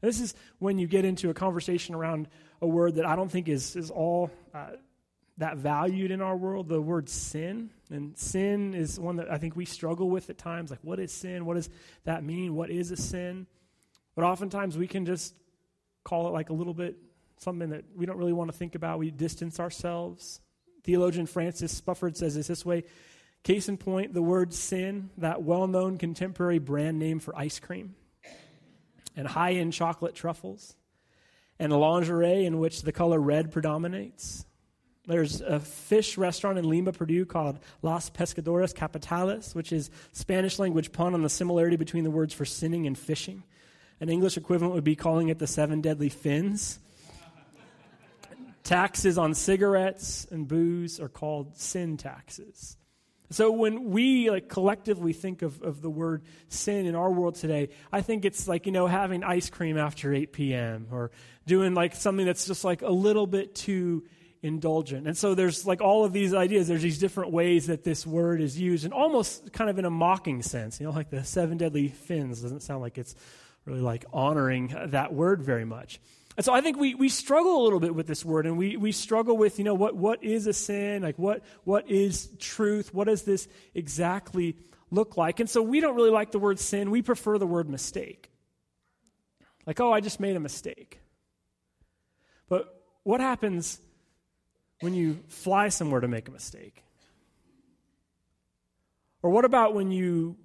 This 0.00 0.20
is 0.20 0.34
when 0.58 0.78
you 0.78 0.86
get 0.86 1.04
into 1.04 1.30
a 1.30 1.34
conversation 1.34 1.94
around 1.94 2.28
a 2.60 2.66
word 2.66 2.96
that 2.96 3.06
I 3.06 3.16
don't 3.16 3.30
think 3.30 3.48
is, 3.48 3.76
is 3.76 3.90
all 3.90 4.30
uh, 4.54 4.70
that 5.38 5.56
valued 5.56 6.10
in 6.10 6.20
our 6.20 6.36
world 6.36 6.68
the 6.68 6.80
word 6.80 7.08
sin. 7.08 7.70
And 7.90 8.16
sin 8.16 8.74
is 8.74 8.98
one 8.98 9.16
that 9.16 9.30
I 9.30 9.38
think 9.38 9.56
we 9.56 9.64
struggle 9.64 10.10
with 10.10 10.30
at 10.30 10.38
times. 10.38 10.70
Like, 10.70 10.80
what 10.82 11.00
is 11.00 11.12
sin? 11.12 11.46
What 11.46 11.54
does 11.54 11.68
that 12.04 12.22
mean? 12.22 12.54
What 12.54 12.70
is 12.70 12.90
a 12.90 12.96
sin? 12.96 13.46
But 14.14 14.24
oftentimes 14.24 14.76
we 14.76 14.86
can 14.86 15.06
just 15.06 15.34
call 16.04 16.28
it 16.28 16.30
like 16.30 16.50
a 16.50 16.52
little 16.52 16.74
bit 16.74 16.96
something 17.38 17.70
that 17.70 17.84
we 17.94 18.04
don't 18.04 18.18
really 18.18 18.32
want 18.32 18.50
to 18.50 18.56
think 18.56 18.74
about. 18.74 18.98
We 18.98 19.10
distance 19.10 19.60
ourselves. 19.60 20.40
Theologian 20.84 21.26
Francis 21.26 21.80
Spufford 21.80 22.16
says 22.16 22.34
this 22.34 22.48
this 22.48 22.64
way 22.64 22.84
Case 23.44 23.68
in 23.68 23.76
point, 23.76 24.14
the 24.14 24.22
word 24.22 24.52
sin, 24.52 25.10
that 25.18 25.42
well 25.42 25.68
known 25.68 25.98
contemporary 25.98 26.58
brand 26.58 26.98
name 26.98 27.20
for 27.20 27.36
ice 27.36 27.60
cream 27.60 27.94
and 29.18 29.26
high 29.26 29.54
end 29.54 29.72
chocolate 29.72 30.14
truffles, 30.14 30.76
and 31.58 31.72
lingerie 31.72 32.46
in 32.46 32.60
which 32.60 32.82
the 32.82 32.92
color 32.92 33.18
red 33.18 33.50
predominates. 33.50 34.46
There's 35.06 35.40
a 35.40 35.58
fish 35.58 36.16
restaurant 36.16 36.56
in 36.56 36.68
Lima, 36.68 36.92
Peru 36.92 37.26
called 37.26 37.58
Las 37.82 38.10
Pescadoras 38.10 38.74
Capitales, 38.74 39.54
which 39.54 39.72
is 39.72 39.90
Spanish 40.12 40.58
language 40.58 40.92
pun 40.92 41.14
on 41.14 41.22
the 41.22 41.28
similarity 41.28 41.76
between 41.76 42.04
the 42.04 42.10
words 42.10 42.32
for 42.32 42.44
sinning 42.44 42.86
and 42.86 42.96
fishing. 42.96 43.42
An 44.00 44.08
English 44.08 44.36
equivalent 44.36 44.74
would 44.74 44.84
be 44.84 44.94
calling 44.94 45.28
it 45.28 45.40
the 45.40 45.46
seven 45.48 45.80
deadly 45.80 46.10
fins. 46.10 46.78
Taxes 48.62 49.18
on 49.18 49.34
cigarettes 49.34 50.28
and 50.30 50.46
booze 50.46 51.00
are 51.00 51.08
called 51.08 51.56
sin 51.56 51.96
taxes. 51.96 52.76
So 53.30 53.52
when 53.52 53.90
we 53.90 54.30
like 54.30 54.48
collectively 54.48 55.12
think 55.12 55.42
of, 55.42 55.60
of 55.62 55.82
the 55.82 55.90
word 55.90 56.22
sin 56.48 56.86
in 56.86 56.94
our 56.94 57.10
world 57.10 57.34
today, 57.34 57.68
I 57.92 58.00
think 58.00 58.24
it's 58.24 58.48
like, 58.48 58.64
you 58.64 58.72
know, 58.72 58.86
having 58.86 59.22
ice 59.22 59.50
cream 59.50 59.76
after 59.76 60.14
8 60.14 60.32
p.m. 60.32 60.86
or 60.90 61.10
doing 61.46 61.74
like 61.74 61.94
something 61.94 62.24
that's 62.24 62.46
just 62.46 62.64
like 62.64 62.82
a 62.82 62.90
little 62.90 63.26
bit 63.26 63.54
too 63.54 64.04
indulgent. 64.42 65.06
And 65.06 65.16
so 65.16 65.34
there's 65.34 65.66
like 65.66 65.80
all 65.82 66.04
of 66.04 66.12
these 66.12 66.32
ideas. 66.32 66.68
There's 66.68 66.82
these 66.82 66.98
different 66.98 67.32
ways 67.32 67.66
that 67.66 67.84
this 67.84 68.06
word 68.06 68.40
is 68.40 68.58
used 68.58 68.84
and 68.84 68.94
almost 68.94 69.52
kind 69.52 69.68
of 69.68 69.78
in 69.78 69.84
a 69.84 69.90
mocking 69.90 70.42
sense. 70.42 70.80
You 70.80 70.86
know, 70.86 70.92
like 70.92 71.10
the 71.10 71.24
seven 71.24 71.58
deadly 71.58 71.88
fins 71.88 72.40
doesn't 72.40 72.62
sound 72.62 72.80
like 72.80 72.96
it's 72.96 73.14
really 73.66 73.80
like 73.80 74.06
honoring 74.12 74.74
that 74.86 75.12
word 75.12 75.42
very 75.42 75.64
much. 75.64 76.00
And 76.38 76.44
so 76.44 76.54
I 76.54 76.60
think 76.60 76.78
we, 76.78 76.94
we 76.94 77.08
struggle 77.08 77.60
a 77.60 77.64
little 77.64 77.80
bit 77.80 77.96
with 77.96 78.06
this 78.06 78.24
word, 78.24 78.46
and 78.46 78.56
we, 78.56 78.76
we 78.76 78.92
struggle 78.92 79.36
with, 79.36 79.58
you 79.58 79.64
know, 79.64 79.74
what, 79.74 79.96
what 79.96 80.22
is 80.22 80.46
a 80.46 80.52
sin? 80.52 81.02
Like, 81.02 81.18
what, 81.18 81.42
what 81.64 81.90
is 81.90 82.28
truth? 82.38 82.94
What 82.94 83.08
does 83.08 83.24
this 83.24 83.48
exactly 83.74 84.56
look 84.92 85.16
like? 85.16 85.40
And 85.40 85.50
so 85.50 85.62
we 85.62 85.80
don't 85.80 85.96
really 85.96 86.12
like 86.12 86.30
the 86.30 86.38
word 86.38 86.60
sin. 86.60 86.92
We 86.92 87.02
prefer 87.02 87.38
the 87.38 87.46
word 87.46 87.68
mistake. 87.68 88.30
Like, 89.66 89.80
oh, 89.80 89.92
I 89.92 89.98
just 89.98 90.20
made 90.20 90.36
a 90.36 90.40
mistake. 90.40 91.00
But 92.48 92.72
what 93.02 93.20
happens 93.20 93.80
when 94.78 94.94
you 94.94 95.18
fly 95.26 95.70
somewhere 95.70 96.02
to 96.02 96.08
make 96.08 96.28
a 96.28 96.30
mistake? 96.30 96.84
Or 99.22 99.30
what 99.30 99.44
about 99.44 99.74
when 99.74 99.90
you 99.90 100.36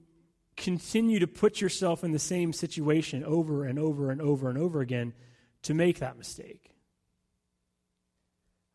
continue 0.58 1.20
to 1.20 1.28
put 1.28 1.62
yourself 1.62 2.04
in 2.04 2.14
the 2.14 2.20
same 2.20 2.52
situation 2.52 3.24
over 3.24 3.64
and 3.64 3.78
over 3.78 4.10
and 4.10 4.20
over 4.24 4.50
and 4.50 4.58
over 4.58 4.82
again? 4.82 5.14
To 5.64 5.74
make 5.74 6.00
that 6.00 6.18
mistake. 6.18 6.70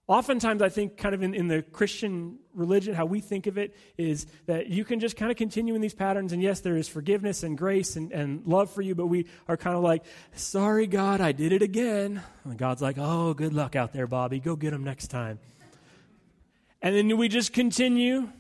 Oftentimes, 0.09 0.63
I 0.63 0.71
think, 0.71 0.97
kind 0.97 1.15
of 1.15 1.23
in, 1.23 1.35
in 1.35 1.49
the 1.49 1.61
Christian 1.61 2.39
religion, 2.55 2.95
how 2.95 3.05
we 3.05 3.21
think 3.21 3.47
of 3.47 3.59
it 3.59 3.77
is 3.99 4.27
that 4.47 4.69
you 4.69 4.83
can 4.83 5.01
just 5.01 5.19
kind 5.19 5.31
of 5.31 5.37
continue 5.37 5.75
in 5.75 5.83
these 5.83 5.95
patterns, 5.95 6.33
and 6.33 6.43
yes, 6.43 6.61
there 6.61 6.79
is 6.79 6.89
forgiveness 6.89 7.43
and 7.43 7.59
grace 7.59 7.95
and, 7.95 8.11
and 8.11 8.47
love 8.47 8.71
for 8.71 8.81
you, 8.81 8.95
but 8.95 9.07
we 9.09 9.27
are 9.49 9.59
kind 9.59 9.77
of 9.77 9.83
like, 9.83 10.05
sorry, 10.33 10.87
God, 10.87 11.21
I 11.21 11.33
did 11.33 11.53
it 11.53 11.61
again. 11.61 12.23
And 12.45 12.57
God's 12.57 12.81
like, 12.81 12.97
oh, 12.99 13.35
good 13.35 13.53
luck 13.53 13.77
out 13.77 13.93
there, 13.93 14.07
Bobby. 14.07 14.41
Go 14.41 14.57
get 14.57 14.73
him 14.73 14.83
next 14.83 15.09
time. 15.09 15.41
And 16.81 16.97
then 16.97 17.15
we 17.19 17.29
just 17.29 17.53
continue 17.53 18.31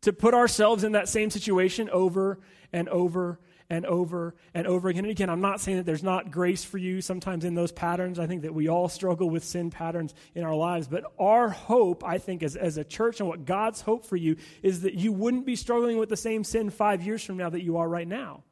to 0.00 0.12
put 0.12 0.34
ourselves 0.34 0.82
in 0.82 0.92
that 0.92 1.08
same 1.08 1.30
situation 1.30 1.88
over 1.90 2.40
and 2.72 2.88
over 2.88 3.38
and 3.68 3.84
over 3.86 4.34
and 4.54 4.66
over 4.66 4.88
again. 4.88 5.04
And 5.04 5.10
again, 5.10 5.28
I'm 5.28 5.40
not 5.40 5.60
saying 5.60 5.78
that 5.78 5.86
there's 5.86 6.02
not 6.02 6.30
grace 6.30 6.64
for 6.64 6.78
you 6.78 7.00
sometimes 7.00 7.44
in 7.44 7.54
those 7.54 7.72
patterns. 7.72 8.18
I 8.18 8.26
think 8.26 8.42
that 8.42 8.54
we 8.54 8.68
all 8.68 8.88
struggle 8.88 9.28
with 9.28 9.44
sin 9.44 9.70
patterns 9.70 10.14
in 10.34 10.44
our 10.44 10.54
lives. 10.54 10.88
But 10.88 11.04
our 11.18 11.48
hope, 11.48 12.04
I 12.04 12.18
think, 12.18 12.42
as, 12.42 12.56
as 12.56 12.76
a 12.76 12.84
church 12.84 13.20
and 13.20 13.28
what 13.28 13.44
God's 13.44 13.80
hope 13.80 14.04
for 14.06 14.16
you 14.16 14.36
is 14.62 14.82
that 14.82 14.94
you 14.94 15.12
wouldn't 15.12 15.46
be 15.46 15.56
struggling 15.56 15.98
with 15.98 16.08
the 16.08 16.16
same 16.16 16.44
sin 16.44 16.70
five 16.70 17.02
years 17.02 17.24
from 17.24 17.36
now 17.36 17.50
that 17.50 17.62
you 17.62 17.78
are 17.78 17.88
right 17.88 18.08
now. 18.08 18.44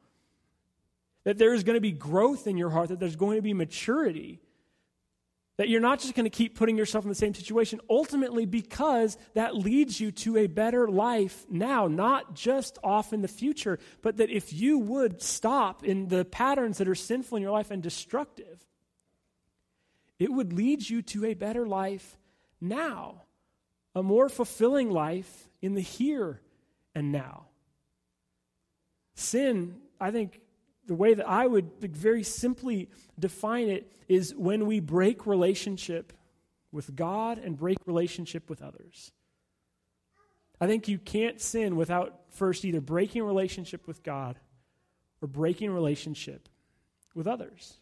That 1.23 1.37
there 1.37 1.53
is 1.53 1.63
going 1.63 1.75
to 1.75 1.81
be 1.81 1.91
growth 1.91 2.45
in 2.45 2.57
your 2.57 2.69
heart, 2.69 2.89
that 2.89 2.99
there's 2.99 3.15
going 3.15 3.37
to 3.37 3.41
be 3.41 3.53
maturity 3.53 4.41
that 5.57 5.69
you're 5.69 5.81
not 5.81 5.99
just 5.99 6.15
going 6.15 6.25
to 6.25 6.29
keep 6.29 6.55
putting 6.55 6.77
yourself 6.77 7.05
in 7.05 7.09
the 7.09 7.15
same 7.15 7.33
situation, 7.33 7.79
ultimately, 7.89 8.45
because 8.45 9.17
that 9.33 9.55
leads 9.55 9.99
you 9.99 10.11
to 10.11 10.37
a 10.37 10.47
better 10.47 10.87
life 10.87 11.45
now, 11.49 11.87
not 11.87 12.35
just 12.35 12.77
off 12.83 13.13
in 13.13 13.21
the 13.21 13.27
future, 13.27 13.79
but 14.01 14.17
that 14.17 14.29
if 14.29 14.51
you 14.51 14.77
would 14.77 15.21
stop 15.21 15.83
in 15.83 16.09
the 16.09 16.25
patterns 16.25 16.77
that 16.79 16.87
are 16.87 16.95
sinful 16.95 17.37
in 17.37 17.41
your 17.41 17.51
life 17.51 17.71
and 17.71 17.81
destructive, 17.81 18.65
it 20.19 20.31
would 20.31 20.53
lead 20.53 20.89
you 20.89 21.01
to 21.01 21.25
a 21.25 21.33
better 21.33 21.65
life 21.65 22.17
now, 22.59 23.23
a 23.93 24.03
more 24.03 24.27
fulfilling 24.27 24.89
life 24.89 25.49
in 25.61 25.73
the 25.73 25.81
here 25.81 26.41
and 26.93 27.11
now. 27.11 27.45
Sin, 29.13 29.75
I 29.99 30.11
think, 30.11 30.41
the 30.87 30.95
way 30.95 31.13
that 31.13 31.27
I 31.27 31.47
would 31.47 31.71
very 31.79 32.23
simply 32.23 32.89
define 33.17 33.69
it 33.69 33.91
is 34.07 34.35
when 34.35 34.65
we 34.65 34.79
break 34.79 35.25
relationship 35.25 36.13
with 36.71 36.95
God 36.95 37.37
and 37.37 37.57
break 37.57 37.77
relationship 37.85 38.49
with 38.49 38.61
others. 38.61 39.11
I 40.59 40.67
think 40.67 40.87
you 40.87 40.97
can't 40.97 41.41
sin 41.41 41.75
without 41.75 42.21
first 42.29 42.63
either 42.65 42.81
breaking 42.81 43.23
relationship 43.23 43.87
with 43.87 44.03
God 44.03 44.39
or 45.21 45.27
breaking 45.27 45.71
relationship 45.71 46.47
with 47.13 47.27
others. 47.27 47.77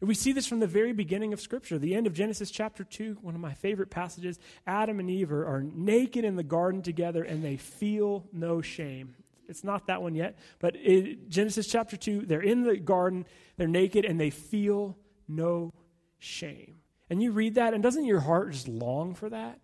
And 0.00 0.08
we 0.08 0.14
see 0.14 0.32
this 0.32 0.46
from 0.46 0.60
the 0.60 0.66
very 0.66 0.92
beginning 0.92 1.32
of 1.32 1.40
Scripture, 1.40 1.76
the 1.76 1.94
end 1.94 2.06
of 2.06 2.12
Genesis 2.12 2.50
chapter 2.50 2.84
2, 2.84 3.18
one 3.20 3.34
of 3.34 3.40
my 3.40 3.54
favorite 3.54 3.90
passages. 3.90 4.38
Adam 4.66 5.00
and 5.00 5.10
Eve 5.10 5.32
are, 5.32 5.44
are 5.44 5.62
naked 5.62 6.24
in 6.24 6.36
the 6.36 6.44
garden 6.44 6.82
together 6.82 7.24
and 7.24 7.44
they 7.44 7.56
feel 7.56 8.24
no 8.32 8.62
shame. 8.62 9.16
It's 9.48 9.64
not 9.64 9.86
that 9.86 10.02
one 10.02 10.14
yet. 10.14 10.38
But 10.58 10.76
it, 10.76 11.28
Genesis 11.28 11.66
chapter 11.66 11.96
2, 11.96 12.26
they're 12.26 12.40
in 12.40 12.62
the 12.62 12.76
garden, 12.76 13.26
they're 13.56 13.66
naked, 13.66 14.04
and 14.04 14.20
they 14.20 14.30
feel 14.30 14.96
no 15.26 15.72
shame. 16.18 16.76
And 17.10 17.22
you 17.22 17.32
read 17.32 17.54
that, 17.54 17.74
and 17.74 17.82
doesn't 17.82 18.04
your 18.04 18.20
heart 18.20 18.52
just 18.52 18.68
long 18.68 19.14
for 19.14 19.30
that? 19.30 19.58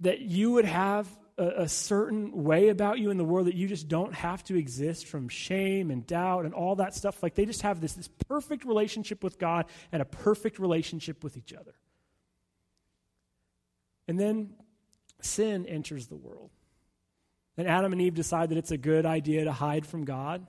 That 0.00 0.20
you 0.20 0.52
would 0.52 0.64
have 0.64 1.08
a, 1.38 1.62
a, 1.62 1.68
certain 1.68 2.44
way 2.44 2.68
about 2.68 2.98
you 2.98 3.10
in 3.10 3.16
the 3.16 3.24
world 3.24 3.46
that 3.46 3.54
you 3.54 3.66
just 3.66 3.88
don't 3.88 4.14
have 4.14 4.44
to 4.44 4.56
exist 4.56 5.06
from 5.06 5.28
shame 5.28 5.90
and 5.90 6.06
doubt 6.06 6.44
and 6.44 6.54
all 6.54 6.76
that 6.76 6.94
stuff. 6.94 7.22
Like 7.22 7.34
they 7.34 7.46
just 7.46 7.62
have 7.62 7.80
this, 7.80 7.94
this 7.94 8.08
perfect 8.28 8.64
relationship 8.64 9.24
with 9.24 9.38
God 9.38 9.66
and 9.90 10.02
a 10.02 10.04
perfect 10.04 10.58
relationship 10.58 11.24
with 11.24 11.36
each 11.36 11.52
other. 11.52 11.74
And 14.06 14.18
then 14.18 14.54
sin 15.20 15.66
enters 15.66 16.08
the 16.08 16.16
world. 16.16 16.50
And 17.56 17.68
Adam 17.68 17.92
and 17.92 18.00
Eve 18.00 18.14
decide 18.14 18.48
that 18.50 18.58
it's 18.58 18.70
a 18.70 18.78
good 18.78 19.04
idea 19.04 19.44
to 19.44 19.52
hide 19.52 19.86
from 19.86 20.04
God. 20.04 20.46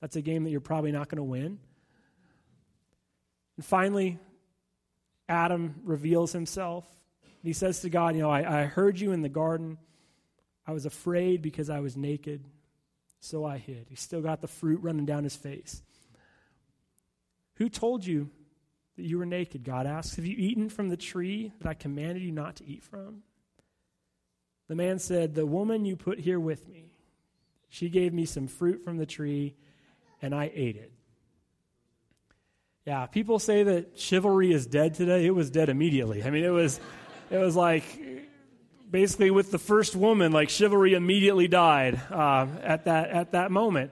That's 0.00 0.16
a 0.16 0.22
game 0.22 0.44
that 0.44 0.50
you're 0.50 0.60
probably 0.60 0.92
not 0.92 1.08
going 1.08 1.16
to 1.16 1.24
win. 1.24 1.58
And 3.56 3.64
finally, 3.64 4.18
Adam 5.28 5.76
reveals 5.84 6.32
himself. 6.32 6.84
He 7.42 7.52
says 7.52 7.80
to 7.80 7.90
God, 7.90 8.14
You 8.14 8.22
know, 8.22 8.30
I, 8.30 8.62
I 8.62 8.64
heard 8.64 9.00
you 9.00 9.12
in 9.12 9.22
the 9.22 9.28
garden. 9.28 9.78
I 10.66 10.72
was 10.72 10.84
afraid 10.84 11.42
because 11.42 11.70
I 11.70 11.80
was 11.80 11.96
naked, 11.96 12.44
so 13.20 13.44
I 13.44 13.58
hid. 13.58 13.86
He 13.88 13.96
still 13.96 14.20
got 14.20 14.40
the 14.40 14.48
fruit 14.48 14.82
running 14.82 15.06
down 15.06 15.24
his 15.24 15.36
face. 15.36 15.82
Who 17.54 17.68
told 17.68 18.04
you 18.04 18.30
that 18.96 19.04
you 19.04 19.18
were 19.18 19.26
naked? 19.26 19.64
God 19.64 19.86
asks. 19.86 20.16
Have 20.16 20.26
you 20.26 20.36
eaten 20.36 20.68
from 20.68 20.88
the 20.88 20.96
tree 20.96 21.52
that 21.60 21.68
I 21.68 21.74
commanded 21.74 22.22
you 22.22 22.32
not 22.32 22.56
to 22.56 22.66
eat 22.66 22.82
from? 22.82 23.22
The 24.68 24.74
man 24.74 24.98
said, 24.98 25.34
The 25.34 25.46
woman 25.46 25.84
you 25.84 25.96
put 25.96 26.18
here 26.18 26.40
with 26.40 26.68
me, 26.68 26.92
she 27.68 27.88
gave 27.88 28.12
me 28.12 28.24
some 28.24 28.48
fruit 28.48 28.84
from 28.84 28.96
the 28.96 29.06
tree, 29.06 29.54
and 30.22 30.34
I 30.34 30.50
ate 30.54 30.76
it. 30.76 30.92
Yeah, 32.84 33.06
people 33.06 33.38
say 33.38 33.64
that 33.64 33.98
chivalry 33.98 34.52
is 34.52 34.66
dead 34.66 34.94
today. 34.94 35.26
It 35.26 35.34
was 35.34 35.50
dead 35.50 35.68
immediately. 35.68 36.22
I 36.22 36.30
mean, 36.30 36.44
it 36.44 36.50
was, 36.50 36.78
it 37.30 37.38
was 37.38 37.56
like 37.56 37.84
basically 38.88 39.30
with 39.30 39.50
the 39.50 39.58
first 39.58 39.96
woman, 39.96 40.30
like 40.30 40.48
chivalry 40.48 40.94
immediately 40.94 41.48
died 41.48 42.00
uh, 42.10 42.46
at 42.62 42.84
that 42.84 43.10
at 43.10 43.32
that 43.32 43.50
moment. 43.50 43.90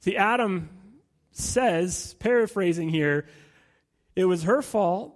See, 0.00 0.16
Adam 0.16 0.68
says, 1.32 2.14
paraphrasing 2.18 2.88
here, 2.88 3.26
it 4.16 4.24
was 4.24 4.44
her 4.44 4.62
fault 4.62 5.14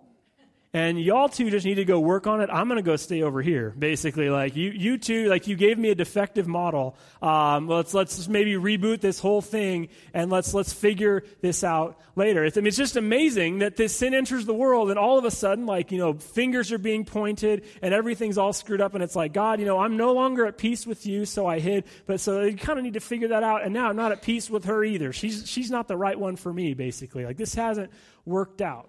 and 0.75 1.01
y'all 1.01 1.29
two 1.29 1.51
just 1.51 1.65
need 1.65 1.77
to 1.77 1.85
go 1.85 2.01
work 2.01 2.27
on 2.27 2.41
it. 2.41 2.51
I'm 2.53 2.67
going 2.67 2.79
to 2.79 2.83
go 2.83 2.97
stay 2.97 3.23
over 3.23 3.41
here. 3.41 3.73
Basically, 3.79 4.29
like 4.29 4.57
you, 4.57 4.73
you 4.73 4.99
two, 4.99 5.29
like 5.29 5.47
you 5.47 5.55
gave 5.55 5.79
me 5.79 5.91
a 5.91 5.95
defective 5.95 6.49
model. 6.49 6.97
Um, 7.23 7.69
let's 7.69 7.95
let's 7.95 8.27
maybe 8.27 8.55
reboot 8.55 9.01
this 9.01 9.21
whole 9.21 9.41
thing 9.41 9.89
and 10.13 10.31
let's 10.31 10.53
let's 10.53 10.73
figure 10.73 11.23
this 11.41 11.63
out 11.63 12.01
later. 12.17 12.45
It's, 12.45 12.57
I 12.57 12.61
mean, 12.61 12.67
it's 12.67 12.77
just 12.77 12.97
amazing 12.97 13.61
that 13.61 13.77
this 13.77 13.95
sin 13.95 14.15
enters 14.15 14.47
the 14.47 14.55
world 14.55 14.91
and 14.91 14.99
all 14.99 15.17
of 15.17 15.25
a 15.25 15.31
sudden, 15.31 15.65
like 15.65 15.93
you 15.93 15.99
know, 15.99 16.15
fingers 16.15 16.73
are 16.73 16.79
being 16.79 17.05
pointed 17.05 17.65
and 17.81 17.95
everything's 17.95 18.37
all 18.37 18.53
screwed 18.53 18.81
up, 18.81 18.95
and 18.95 19.05
it's 19.05 19.15
like 19.15 19.33
God, 19.33 19.61
you 19.61 19.67
know, 19.67 19.79
I'm 19.79 19.97
no 19.97 20.13
longer 20.13 20.45
at 20.45 20.59
peace 20.59 20.89
with 20.89 21.07
you, 21.07 21.25
so 21.25 21.47
I 21.47 21.61
hid. 21.61 21.85
But 22.07 22.19
so 22.19 22.43
you 22.43 22.57
kind 22.57 22.81
of 22.81 22.85
need 22.85 22.95
to 22.95 23.01
figure 23.01 23.29
that 23.29 23.45
out. 23.45 23.63
And 23.63 23.73
now 23.73 23.91
I'm 23.91 23.97
not 23.97 24.11
at 24.11 24.23
peace 24.23 24.51
with 24.51 24.65
her 24.65 24.83
either. 24.83 25.13
She's 25.13 25.49
she's 25.49 25.71
not 25.71 25.87
the 25.87 25.97
right 25.97 26.19
one 26.19 26.35
for 26.35 26.53
me. 26.53 26.75
Basically, 26.75 27.25
like 27.25 27.37
this 27.37 27.55
hasn't 27.55 27.93
worked 28.25 28.61
out. 28.61 28.89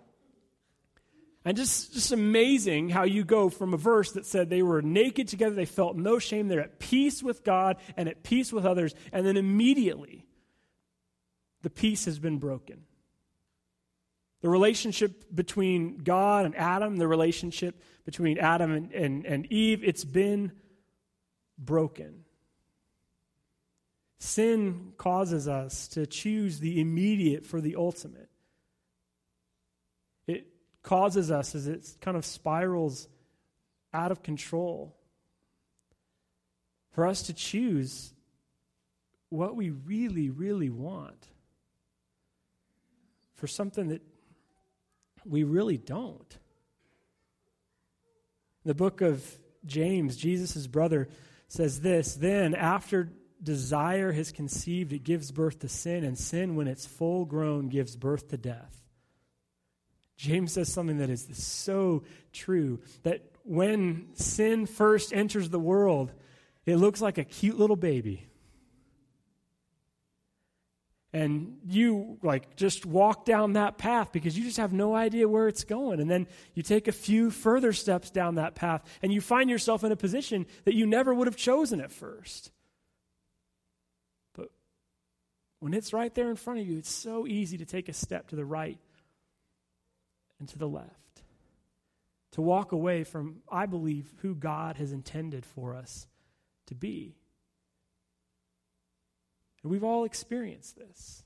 And 1.47 1.55
just, 1.55 1.93
just 1.93 2.11
amazing 2.11 2.89
how 2.89 3.03
you 3.03 3.23
go 3.23 3.49
from 3.49 3.75
a 3.75 3.77
verse 3.77 4.13
that 4.13 4.25
said 4.25 4.49
they 4.49 4.63
were 4.63 4.81
naked 4.81 5.27
together, 5.27 5.53
they 5.53 5.65
felt 5.65 5.95
no 5.95 6.17
shame, 6.17 6.47
they're 6.47 6.59
at 6.59 6.79
peace 6.79 7.21
with 7.21 7.43
God 7.43 7.77
and 7.95 8.09
at 8.09 8.23
peace 8.23 8.51
with 8.51 8.65
others, 8.65 8.95
and 9.13 9.23
then 9.25 9.37
immediately 9.37 10.25
the 11.61 11.69
peace 11.69 12.05
has 12.05 12.17
been 12.17 12.39
broken. 12.39 12.81
The 14.41 14.49
relationship 14.49 15.23
between 15.33 15.97
God 15.97 16.45
and 16.45 16.55
Adam, 16.55 16.97
the 16.97 17.07
relationship 17.07 17.79
between 18.05 18.39
Adam 18.39 18.71
and, 18.71 18.91
and, 18.91 19.25
and 19.25 19.45
Eve, 19.51 19.83
it's 19.83 20.03
been 20.03 20.51
broken. 21.59 22.25
Sin 24.17 24.93
causes 24.97 25.47
us 25.47 25.87
to 25.89 26.07
choose 26.07 26.59
the 26.59 26.81
immediate 26.81 27.45
for 27.45 27.61
the 27.61 27.75
ultimate 27.75 28.29
causes 30.85 31.31
us 31.31 31.55
as 31.55 31.67
it 31.67 31.83
kind 31.99 32.15
of 32.15 32.23
spirals 32.25 33.09
out 33.91 34.11
of 34.11 34.21
control. 34.21 34.95
For 36.91 37.07
us 37.07 37.23
to 37.23 37.33
choose 37.33 38.13
what 39.29 39.55
we 39.55 39.71
really, 39.71 40.29
really 40.29 40.69
want 40.69 41.27
for 43.33 43.47
something 43.47 43.89
that 43.89 44.01
we 45.25 45.43
really 45.43 45.77
don't. 45.77 46.37
The 48.63 48.75
book 48.75 49.01
of 49.01 49.25
James, 49.65 50.15
Jesus' 50.15 50.67
brother 50.67 51.09
says 51.47 51.81
this 51.81 52.15
Then, 52.15 52.53
after 52.53 53.11
desire 53.41 54.11
has 54.11 54.31
conceived, 54.31 54.93
it 54.93 55.03
gives 55.03 55.31
birth 55.31 55.59
to 55.59 55.67
sin, 55.67 56.03
and 56.03 56.17
sin, 56.17 56.55
when 56.55 56.67
it's 56.67 56.85
full 56.85 57.25
grown, 57.25 57.69
gives 57.69 57.95
birth 57.95 58.29
to 58.29 58.37
death. 58.37 58.84
James 60.17 60.53
says 60.53 60.71
something 60.71 60.97
that 60.99 61.09
is 61.09 61.27
so 61.33 62.03
true 62.31 62.79
that 63.03 63.21
when 63.43 64.07
sin 64.13 64.65
first 64.65 65.13
enters 65.13 65.49
the 65.49 65.59
world, 65.59 66.11
it 66.65 66.77
looks 66.77 67.01
like 67.01 67.17
a 67.17 67.23
cute 67.23 67.59
little 67.59 67.75
baby. 67.75 68.25
And 71.13 71.59
you 71.65 72.17
like 72.23 72.57
just 72.57 72.85
walk 72.85 73.23
down 73.23 73.53
that 73.53 73.77
path 73.77 74.11
because 74.11 74.37
you 74.37 74.43
just 74.43 74.57
have 74.57 74.73
no 74.73 74.93
idea 74.93 75.29
where 75.29 75.47
it's 75.47 75.63
going. 75.63 76.01
And 76.01 76.11
then 76.11 76.27
you 76.53 76.61
take 76.61 76.89
a 76.89 76.91
few 76.91 77.31
further 77.31 77.71
steps 77.71 78.09
down 78.09 78.35
that 78.35 78.53
path 78.53 78.83
and 79.01 79.13
you 79.13 79.21
find 79.21 79.49
yourself 79.49 79.85
in 79.85 79.93
a 79.93 79.95
position 79.95 80.45
that 80.65 80.73
you 80.73 80.85
never 80.85 81.13
would 81.13 81.27
have 81.27 81.37
chosen 81.37 81.79
at 81.79 81.93
first. 81.93 82.51
But 84.33 84.49
when 85.59 85.73
it's 85.73 85.93
right 85.93 86.13
there 86.13 86.29
in 86.29 86.35
front 86.35 86.59
of 86.59 86.67
you, 86.67 86.77
it's 86.79 86.91
so 86.91 87.25
easy 87.25 87.59
to 87.59 87.65
take 87.65 87.87
a 87.87 87.93
step 87.93 88.27
to 88.29 88.35
the 88.35 88.43
right 88.43 88.77
and 90.39 90.47
to 90.49 90.57
the 90.57 90.67
left. 90.67 91.23
To 92.33 92.41
walk 92.41 92.71
away 92.71 93.03
from, 93.03 93.37
I 93.49 93.65
believe, 93.65 94.13
who 94.21 94.35
God 94.35 94.77
has 94.77 94.91
intended 94.91 95.45
for 95.45 95.73
us 95.73 96.07
to 96.67 96.75
be. 96.75 97.15
And 99.63 99.71
we've 99.71 99.83
all 99.83 100.03
experienced 100.03 100.75
this. 100.75 101.23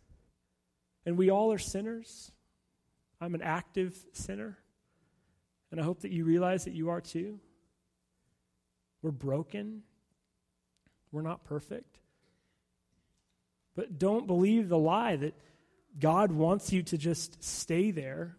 And 1.06 1.18
we 1.18 1.30
all 1.30 1.52
are 1.52 1.58
sinners. 1.58 2.32
I'm 3.20 3.36
an 3.36 3.42
active 3.42 3.98
sinner. 4.14 4.58
And 5.72 5.82
I 5.82 5.84
hope 5.84 6.02
that 6.02 6.12
you 6.12 6.26
realize 6.26 6.66
that 6.66 6.74
you 6.74 6.90
are 6.90 7.02
too. 7.02 7.40
We're 9.02 9.12
broken. 9.12 9.82
We're 11.12 11.22
not 11.22 11.44
perfect. 11.44 12.00
But 13.76 13.98
don't 13.98 14.28
believe 14.28 14.70
the 14.70 14.78
lie 14.78 15.16
that 15.16 15.34
God 16.00 16.32
wants 16.32 16.72
you 16.72 16.84
to 16.84 16.98
just 16.98 17.44
stay 17.44 17.92
there 17.92 18.36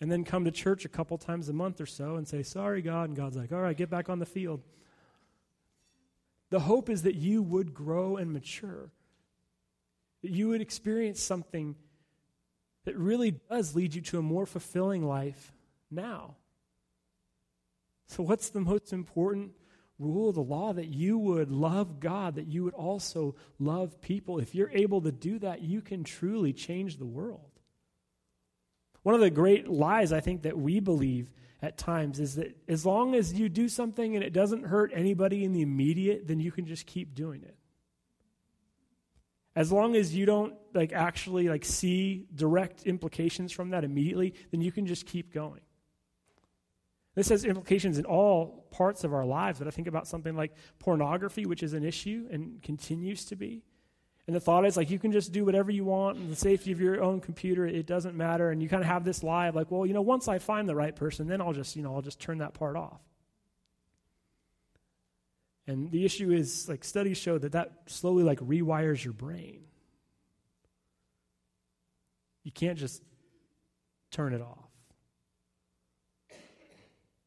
and 0.00 0.10
then 0.10 0.24
come 0.24 0.44
to 0.44 0.50
church 0.50 0.84
a 0.84 0.88
couple 0.88 1.16
times 1.18 1.48
a 1.48 1.52
month 1.52 1.80
or 1.80 1.86
so 1.86 2.16
and 2.16 2.26
say, 2.26 2.42
Sorry, 2.42 2.82
God. 2.82 3.08
And 3.08 3.16
God's 3.16 3.36
like, 3.36 3.52
All 3.52 3.60
right, 3.60 3.76
get 3.76 3.90
back 3.90 4.08
on 4.08 4.18
the 4.18 4.26
field. 4.26 4.62
The 6.50 6.60
hope 6.60 6.90
is 6.90 7.02
that 7.02 7.14
you 7.14 7.42
would 7.42 7.74
grow 7.74 8.16
and 8.16 8.32
mature, 8.32 8.90
that 10.22 10.30
you 10.30 10.48
would 10.48 10.60
experience 10.60 11.20
something 11.20 11.74
that 12.84 12.96
really 12.96 13.32
does 13.50 13.74
lead 13.74 13.94
you 13.94 14.02
to 14.02 14.18
a 14.18 14.22
more 14.22 14.46
fulfilling 14.46 15.06
life 15.06 15.52
now. 15.90 16.36
So, 18.06 18.22
what's 18.22 18.50
the 18.50 18.60
most 18.60 18.92
important 18.92 19.52
rule 19.98 20.28
of 20.28 20.34
the 20.34 20.42
law? 20.42 20.72
That 20.72 20.88
you 20.88 21.18
would 21.18 21.50
love 21.50 21.98
God, 22.00 22.34
that 22.34 22.46
you 22.46 22.64
would 22.64 22.74
also 22.74 23.34
love 23.58 24.00
people. 24.00 24.38
If 24.38 24.54
you're 24.54 24.70
able 24.70 25.00
to 25.02 25.12
do 25.12 25.38
that, 25.38 25.62
you 25.62 25.80
can 25.80 26.04
truly 26.04 26.52
change 26.52 26.98
the 26.98 27.06
world. 27.06 27.53
One 29.04 29.14
of 29.14 29.20
the 29.20 29.30
great 29.30 29.68
lies 29.68 30.12
I 30.12 30.20
think 30.20 30.42
that 30.42 30.58
we 30.58 30.80
believe 30.80 31.30
at 31.62 31.78
times 31.78 32.18
is 32.18 32.34
that 32.36 32.56
as 32.68 32.84
long 32.84 33.14
as 33.14 33.34
you 33.34 33.48
do 33.48 33.68
something 33.68 34.16
and 34.16 34.24
it 34.24 34.32
doesn't 34.32 34.64
hurt 34.64 34.92
anybody 34.94 35.44
in 35.44 35.52
the 35.52 35.60
immediate, 35.60 36.26
then 36.26 36.40
you 36.40 36.50
can 36.50 36.66
just 36.66 36.86
keep 36.86 37.14
doing 37.14 37.42
it. 37.42 37.56
As 39.54 39.70
long 39.70 39.94
as 39.94 40.16
you 40.16 40.24
don't 40.26 40.54
like 40.72 40.92
actually 40.92 41.48
like 41.48 41.66
see 41.66 42.26
direct 42.34 42.84
implications 42.84 43.52
from 43.52 43.70
that 43.70 43.84
immediately, 43.84 44.34
then 44.50 44.62
you 44.62 44.72
can 44.72 44.86
just 44.86 45.06
keep 45.06 45.32
going. 45.32 45.60
This 47.14 47.28
has 47.28 47.44
implications 47.44 47.98
in 47.98 48.06
all 48.06 48.66
parts 48.70 49.04
of 49.04 49.12
our 49.12 49.26
lives, 49.26 49.58
but 49.58 49.68
I 49.68 49.70
think 49.70 49.86
about 49.86 50.08
something 50.08 50.34
like 50.34 50.52
pornography, 50.78 51.44
which 51.44 51.62
is 51.62 51.74
an 51.74 51.84
issue 51.84 52.26
and 52.30 52.60
continues 52.62 53.26
to 53.26 53.36
be. 53.36 53.62
And 54.26 54.34
the 54.34 54.40
thought 54.40 54.64
is 54.64 54.76
like 54.76 54.90
you 54.90 54.98
can 54.98 55.12
just 55.12 55.32
do 55.32 55.44
whatever 55.44 55.70
you 55.70 55.84
want 55.84 56.16
in 56.16 56.30
the 56.30 56.36
safety 56.36 56.72
of 56.72 56.80
your 56.80 57.02
own 57.02 57.20
computer, 57.20 57.66
it 57.66 57.86
doesn't 57.86 58.16
matter. 58.16 58.50
And 58.50 58.62
you 58.62 58.68
kind 58.68 58.82
of 58.82 58.88
have 58.88 59.04
this 59.04 59.22
lie 59.22 59.48
of 59.48 59.54
like, 59.54 59.70
well, 59.70 59.84
you 59.84 59.92
know, 59.92 60.02
once 60.02 60.28
I 60.28 60.38
find 60.38 60.68
the 60.68 60.74
right 60.74 60.96
person, 60.96 61.26
then 61.26 61.40
I'll 61.40 61.52
just, 61.52 61.76
you 61.76 61.82
know, 61.82 61.94
I'll 61.94 62.02
just 62.02 62.20
turn 62.20 62.38
that 62.38 62.54
part 62.54 62.76
off. 62.76 63.00
And 65.66 65.90
the 65.90 66.04
issue 66.04 66.30
is 66.30 66.68
like 66.68 66.84
studies 66.84 67.18
show 67.18 67.38
that 67.38 67.52
that 67.52 67.72
slowly 67.86 68.22
like 68.22 68.38
rewires 68.40 69.02
your 69.02 69.14
brain. 69.14 69.64
You 72.44 72.52
can't 72.52 72.78
just 72.78 73.02
turn 74.10 74.34
it 74.34 74.42
off. 74.42 74.58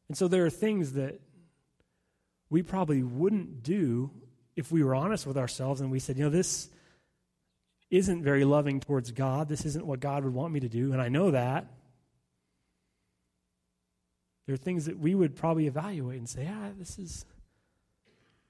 And 0.08 0.16
so 0.16 0.26
there 0.26 0.46
are 0.46 0.50
things 0.50 0.94
that 0.94 1.20
we 2.50 2.62
probably 2.62 3.02
wouldn't 3.02 3.62
do 3.62 4.10
if 4.56 4.72
we 4.72 4.82
were 4.82 4.94
honest 4.94 5.26
with 5.26 5.36
ourselves 5.36 5.80
and 5.80 5.90
we 5.90 5.98
said, 5.98 6.16
you 6.16 6.24
know, 6.24 6.30
this 6.30 6.70
isn't 7.90 8.22
very 8.22 8.44
loving 8.44 8.80
towards 8.80 9.12
God. 9.12 9.48
This 9.48 9.64
isn't 9.64 9.86
what 9.86 10.00
God 10.00 10.24
would 10.24 10.34
want 10.34 10.52
me 10.52 10.60
to 10.60 10.68
do, 10.68 10.92
and 10.92 11.00
I 11.00 11.08
know 11.08 11.30
that. 11.30 11.66
There 14.46 14.54
are 14.54 14.58
things 14.58 14.86
that 14.86 14.98
we 14.98 15.14
would 15.14 15.36
probably 15.36 15.66
evaluate 15.66 16.18
and 16.18 16.28
say, 16.28 16.48
ah, 16.50 16.70
this 16.78 16.98
is 16.98 17.26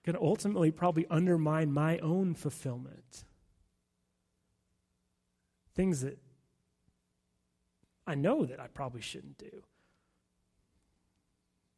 going 0.04 0.14
to 0.14 0.22
ultimately 0.22 0.70
probably 0.70 1.06
undermine 1.10 1.72
my 1.72 1.98
own 1.98 2.34
fulfillment. 2.34 3.24
Things 5.74 6.00
that 6.02 6.18
I 8.06 8.14
know 8.14 8.46
that 8.46 8.58
I 8.58 8.68
probably 8.68 9.00
shouldn't 9.00 9.38
do. 9.38 9.62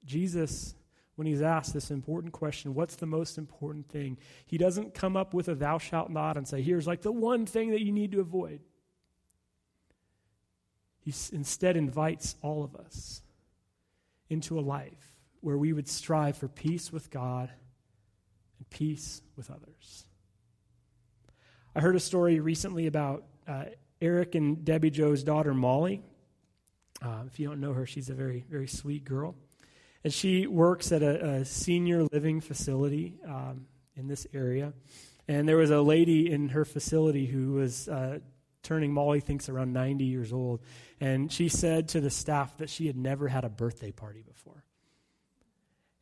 Jesus 0.05 0.75
when 1.16 1.27
he's 1.27 1.42
asked 1.42 1.75
this 1.75 1.90
important 1.90 2.33
question 2.33 2.75
what's 2.75 2.96
the 2.96 3.07
most 3.07 3.38
important 3.38 3.88
thing? 3.88 4.18
He 4.46 4.59
doesn't 4.59 4.94
come 4.94 5.16
up 5.16 5.35
with 5.35 5.49
a 5.49 5.55
thou 5.55 5.79
shalt 5.79 6.11
not 6.11 6.37
and 6.37 6.46
say, 6.46 6.62
here's 6.62 6.87
like 6.87 7.03
the 7.03 7.12
one 7.12 7.46
thing 7.46 7.70
that 7.70 7.85
you 7.85 7.92
need 7.92 8.12
to 8.12 8.20
avoid. 8.20 8.61
He 11.01 11.12
instead 11.33 11.77
invites 11.77 12.37
all 12.42 12.62
of 12.62 12.77
us 12.77 13.23
into 14.29 14.59
a 14.59 14.62
life 14.62 15.14
where 15.40 15.57
we 15.57 15.73
would 15.73 15.88
strive 15.88 16.37
for 16.37 16.49
peace 16.49 16.92
with 16.92 17.11
God 17.11 17.51
and 18.59 18.70
peace 18.70 19.23
with 19.37 19.51
others. 19.51 20.05
I 21.75 21.81
heard 21.81 21.96
a 21.96 22.01
story 22.01 22.40
recently 22.40 22.87
about 22.87 23.25
uh, 23.49 23.64
Eric 24.01 24.35
and 24.35 24.64
Debbie 24.64 24.90
Joe's 24.90 25.23
daughter, 25.23 25.55
Molly. 25.55 26.03
Uh, 27.03 27.23
if 27.27 27.38
you 27.38 27.49
don't 27.49 27.61
know 27.61 27.73
her, 27.73 27.87
she's 27.87 28.11
a 28.11 28.14
very, 28.14 28.44
very 28.51 28.66
sweet 28.66 29.05
girl. 29.05 29.35
And 30.03 30.13
she 30.13 30.47
works 30.47 30.93
at 30.93 31.03
a, 31.03 31.25
a 31.25 31.45
senior 31.45 32.05
living 32.05 32.41
facility 32.41 33.19
um, 33.27 33.67
in 33.97 34.09
this 34.09 34.27
area. 34.33 34.73
And 35.29 35.49
there 35.49 35.57
was 35.57 35.71
a 35.71 35.81
lady 35.81 36.31
in 36.31 36.49
her 36.51 36.65
facility 36.65 37.27
who 37.27 37.53
was 37.53 37.89
uh, 37.89 38.19
turning, 38.63 38.93
Molly 38.93 39.21
thinks, 39.21 39.49
around 39.49 39.73
90 39.73 40.05
years 40.05 40.33
old. 40.33 40.61
And 41.01 41.31
she 41.31 41.49
said 41.49 41.89
to 41.89 42.01
the 42.01 42.11
staff 42.11 42.57
that 42.59 42.71
she 42.71 42.87
had 42.87 42.97
never 42.97 43.29
had 43.29 43.45
a 43.45 43.49
birthday 43.49 43.93
party 43.93 44.23
before. 44.23 44.65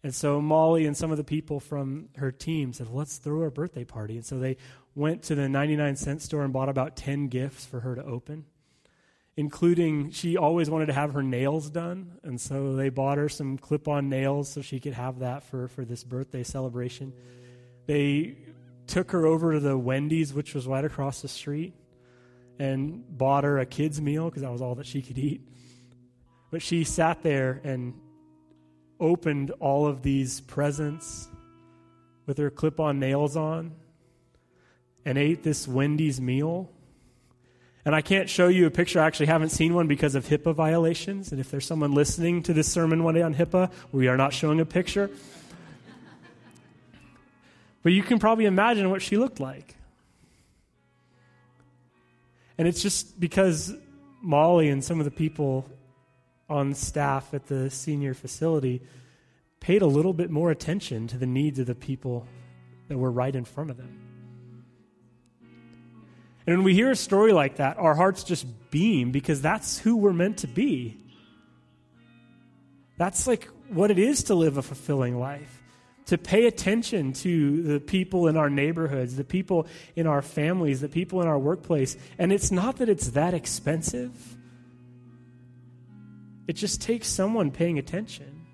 And 0.03 0.15
so 0.15 0.41
Molly 0.41 0.87
and 0.87 0.97
some 0.97 1.11
of 1.11 1.17
the 1.17 1.25
people 1.25 1.59
from 1.59 2.09
her 2.17 2.31
team 2.31 2.73
said, 2.73 2.89
let's 2.89 3.19
throw 3.19 3.43
a 3.43 3.51
birthday 3.51 3.85
party. 3.85 4.17
And 4.17 4.25
so 4.25 4.39
they 4.39 4.57
went 4.95 5.25
to 5.25 5.35
the 5.35 5.49
99 5.49 5.97
cent 5.97 6.23
store 6.23 6.45
and 6.45 6.53
bought 6.53 6.69
about 6.69 6.97
10 6.97 7.29
gifts 7.29 7.67
for 7.67 7.81
her 7.81 7.97
to 7.97 8.05
open 8.05 8.45
including 9.39 10.11
she 10.11 10.37
always 10.37 10.69
wanted 10.69 10.87
to 10.87 10.93
have 10.93 11.15
her 11.15 11.23
nails 11.23 11.71
done, 11.71 12.11
and 12.25 12.41
so 12.41 12.75
they 12.75 12.89
bought 12.89 13.19
her 13.19 13.29
some 13.29 13.57
clip 13.57 13.87
on 13.87 14.09
nails 14.09 14.49
so 14.49 14.61
she 14.61 14.81
could 14.81 14.95
have 14.95 15.21
that 15.21 15.45
for, 15.45 15.69
for 15.69 15.85
this 15.85 16.03
birthday 16.03 16.43
celebration. 16.43 17.13
They 17.87 18.37
took 18.89 19.13
her 19.13 19.27
over 19.27 19.53
to 19.53 19.61
the 19.61 19.79
Wendy's, 19.79 20.35
which 20.35 20.55
was 20.57 20.67
right 20.67 20.85
across 20.85 21.23
the 21.23 21.29
street, 21.29 21.73
and 22.59 23.05
bought 23.17 23.45
her 23.45 23.61
a 23.61 23.65
kid's 23.65 24.01
meal 24.01 24.25
because 24.25 24.43
that 24.43 24.51
was 24.51 24.61
all 24.61 24.75
that 24.75 24.87
she 24.87 25.03
could 25.03 25.19
eat. 25.19 25.41
But 26.51 26.61
she 26.61 26.83
sat 26.83 27.23
there 27.23 27.61
and 27.63 27.95
opened 28.99 29.53
all 29.61 29.87
of 29.87 30.03
these 30.03 30.41
presents 30.41 31.29
with 32.27 32.39
her 32.39 32.51
clip 32.51 32.81
on 32.81 32.99
nails 32.99 33.37
on 33.37 33.77
and 35.05 35.17
ate 35.17 35.45
this 35.45 35.69
Wendy's 35.69 36.21
meal 36.21 36.73
and 37.89 37.97
I 37.97 38.03
can't 38.03 38.29
show 38.29 38.49
you 38.49 38.67
a 38.67 38.71
picture. 38.71 39.01
I 39.01 39.07
actually 39.07 39.29
haven't 39.29 39.49
seen 39.49 39.73
one 39.73 39.87
because 39.87 40.15
of 40.15 40.27
HIPAA 40.27 40.55
violations. 40.55 41.33
And 41.33 41.41
if 41.41 41.51
there's 41.51 41.65
someone 41.65 41.93
listening 41.93 42.43
to 42.43 42.53
this 42.53 42.71
sermon 42.71 43.03
one 43.03 43.15
day 43.15 43.23
on 43.23 43.35
HIPAA, 43.35 43.73
we 43.93 44.09
are 44.09 44.17
not 44.19 44.35
showing 44.35 44.61
a 44.61 44.67
picture. 44.67 45.09
but 47.83 47.93
you 47.93 48.03
can 48.03 48.19
probably 48.19 48.45
imagine 48.45 48.91
what 48.91 49.01
she 49.01 49.17
looked 49.17 49.41
like. 49.41 49.75
And 52.59 52.69
it's 52.69 52.83
just 52.83 53.19
because 53.19 53.73
Molly 54.21 54.69
and 54.69 54.85
some 54.85 54.99
of 54.99 55.07
the 55.07 55.11
people 55.11 55.67
on 56.47 56.75
staff 56.75 57.33
at 57.33 57.47
the 57.47 57.71
senior 57.71 58.13
facility 58.13 58.83
paid 59.61 59.81
a 59.81 59.87
little 59.87 60.13
bit 60.13 60.29
more 60.29 60.51
attention 60.51 61.07
to 61.07 61.17
the 61.17 61.25
needs 61.25 61.59
of 61.59 61.65
the 61.65 61.75
people 61.75 62.27
that 62.89 62.99
were 62.99 63.11
right 63.11 63.35
in 63.35 63.47
front 63.47 63.71
of 63.71 63.79
them. 63.79 64.08
And 66.49 66.57
when 66.57 66.65
we 66.65 66.73
hear 66.73 66.91
a 66.91 66.97
story 66.97 67.35
like 67.35 67.57
that, 67.57 67.77
our 67.77 67.95
hearts 67.95 68.25
just 68.25 68.47
beam 68.71 69.11
because 69.11 69.43
that's 69.43 69.79
who 69.79 69.99
we're 69.99 70.15
meant 70.15 70.39
to 70.39 70.47
be. 70.47 70.97
That's 72.97 73.27
like 73.27 73.51
what 73.69 73.91
it 73.91 73.99
is 73.99 74.23
to 74.25 74.35
live 74.35 74.57
a 74.57 74.63
fulfilling 74.63 75.19
life. 75.21 75.63
To 76.07 76.17
pay 76.17 76.47
attention 76.47 77.13
to 77.13 77.63
the 77.65 77.81
people 77.81 78.29
in 78.29 78.39
our 78.39 78.49
neighborhoods, 78.49 79.15
the 79.15 79.25
people 79.25 79.67
in 79.95 80.07
our 80.07 80.23
families, 80.23 80.81
the 80.81 80.89
people 80.89 81.21
in 81.21 81.29
our 81.29 81.39
workplace. 81.39 81.99
And 82.19 82.33
it's 82.33 82.51
not 82.51 82.79
that 82.79 82.89
it's 82.89 83.09
that 83.09 83.35
expensive, 83.35 84.15
it 86.47 86.55
just 86.55 86.81
takes 86.81 87.09
someone 87.09 87.51
paying 87.51 87.79
attention. 87.79 88.47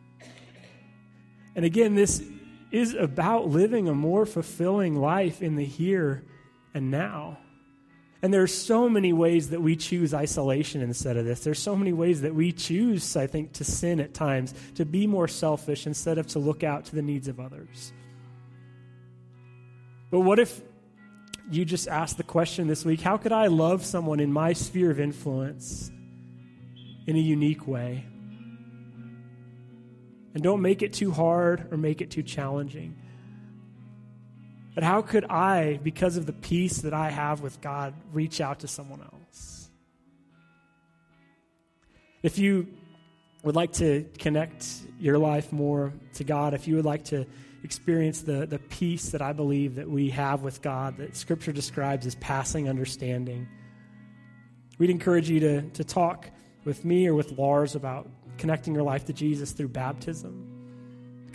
And 1.54 1.64
again, 1.64 1.94
this 1.94 2.24
is 2.72 2.94
about 2.94 3.50
living 3.50 3.86
a 3.86 3.94
more 3.94 4.26
fulfilling 4.26 4.96
life 4.96 5.40
in 5.40 5.54
the 5.54 5.64
here 5.64 6.24
and 6.74 6.90
now. 6.90 7.38
And 8.24 8.32
there 8.32 8.42
are 8.42 8.46
so 8.46 8.88
many 8.88 9.12
ways 9.12 9.50
that 9.50 9.60
we 9.60 9.76
choose 9.76 10.14
isolation 10.14 10.80
instead 10.80 11.18
of 11.18 11.26
this. 11.26 11.40
There's 11.40 11.58
so 11.58 11.76
many 11.76 11.92
ways 11.92 12.22
that 12.22 12.34
we 12.34 12.52
choose, 12.52 13.16
I 13.16 13.26
think, 13.26 13.52
to 13.52 13.64
sin 13.64 14.00
at 14.00 14.14
times, 14.14 14.54
to 14.76 14.86
be 14.86 15.06
more 15.06 15.28
selfish 15.28 15.86
instead 15.86 16.16
of 16.16 16.26
to 16.28 16.38
look 16.38 16.64
out 16.64 16.86
to 16.86 16.94
the 16.94 17.02
needs 17.02 17.28
of 17.28 17.38
others. 17.38 17.92
But 20.10 20.20
what 20.20 20.38
if 20.38 20.58
you 21.50 21.66
just 21.66 21.86
ask 21.86 22.16
the 22.16 22.22
question 22.22 22.66
this 22.66 22.82
week 22.82 23.02
how 23.02 23.18
could 23.18 23.32
I 23.32 23.48
love 23.48 23.84
someone 23.84 24.20
in 24.20 24.32
my 24.32 24.54
sphere 24.54 24.90
of 24.90 24.98
influence 24.98 25.90
in 27.06 27.16
a 27.16 27.20
unique 27.20 27.66
way? 27.66 28.06
And 30.32 30.42
don't 30.42 30.62
make 30.62 30.80
it 30.80 30.94
too 30.94 31.10
hard 31.10 31.70
or 31.70 31.76
make 31.76 32.00
it 32.00 32.10
too 32.10 32.22
challenging. 32.22 32.96
But 34.74 34.82
how 34.82 35.02
could 35.02 35.24
I, 35.26 35.78
because 35.82 36.16
of 36.16 36.26
the 36.26 36.32
peace 36.32 36.78
that 36.78 36.92
I 36.92 37.10
have 37.10 37.40
with 37.40 37.60
God, 37.60 37.94
reach 38.12 38.40
out 38.40 38.60
to 38.60 38.68
someone 38.68 39.00
else? 39.00 39.70
If 42.22 42.38
you 42.38 42.68
would 43.44 43.54
like 43.54 43.72
to 43.74 44.06
connect 44.18 44.66
your 44.98 45.18
life 45.18 45.52
more 45.52 45.92
to 46.14 46.24
God, 46.24 46.54
if 46.54 46.66
you 46.66 46.76
would 46.76 46.84
like 46.84 47.04
to 47.04 47.26
experience 47.62 48.22
the, 48.22 48.46
the 48.46 48.58
peace 48.58 49.10
that 49.10 49.22
I 49.22 49.32
believe 49.32 49.76
that 49.76 49.88
we 49.88 50.10
have 50.10 50.42
with 50.42 50.60
God 50.60 50.98
that 50.98 51.16
Scripture 51.16 51.52
describes 51.52 52.06
as 52.06 52.14
passing 52.16 52.68
understanding. 52.68 53.48
We'd 54.78 54.90
encourage 54.90 55.30
you 55.30 55.40
to, 55.40 55.62
to 55.70 55.84
talk 55.84 56.30
with 56.64 56.84
me 56.84 57.06
or 57.06 57.14
with 57.14 57.32
Lars 57.32 57.74
about 57.74 58.08
connecting 58.36 58.74
your 58.74 58.82
life 58.82 59.06
to 59.06 59.12
Jesus 59.12 59.52
through 59.52 59.68
baptism, 59.68 60.53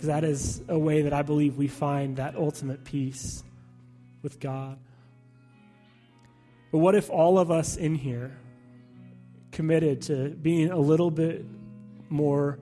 because 0.00 0.08
that 0.08 0.24
is 0.24 0.62
a 0.66 0.78
way 0.78 1.02
that 1.02 1.12
I 1.12 1.20
believe 1.20 1.58
we 1.58 1.68
find 1.68 2.16
that 2.16 2.34
ultimate 2.34 2.84
peace 2.84 3.44
with 4.22 4.40
God. 4.40 4.78
But 6.72 6.78
what 6.78 6.94
if 6.94 7.10
all 7.10 7.38
of 7.38 7.50
us 7.50 7.76
in 7.76 7.94
here 7.94 8.34
committed 9.52 10.00
to 10.02 10.30
being 10.30 10.70
a 10.70 10.78
little 10.78 11.10
bit 11.10 11.44
more 12.08 12.58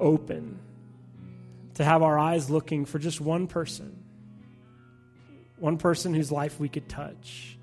open, 0.00 0.58
to 1.74 1.84
have 1.84 2.02
our 2.02 2.18
eyes 2.18 2.48
looking 2.48 2.86
for 2.86 2.98
just 2.98 3.20
one 3.20 3.46
person, 3.46 4.02
one 5.58 5.76
person 5.76 6.14
whose 6.14 6.32
life 6.32 6.58
we 6.58 6.70
could 6.70 6.88
touch, 6.88 7.58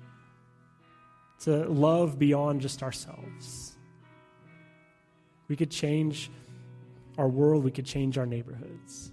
to 1.40 1.64
love 1.68 2.16
beyond 2.16 2.60
just 2.60 2.84
ourselves? 2.84 3.76
We 5.48 5.56
could 5.56 5.72
change 5.72 6.30
our 7.18 7.28
world, 7.28 7.64
we 7.64 7.70
could 7.70 7.86
change 7.86 8.18
our 8.18 8.26
neighborhoods. 8.26 9.12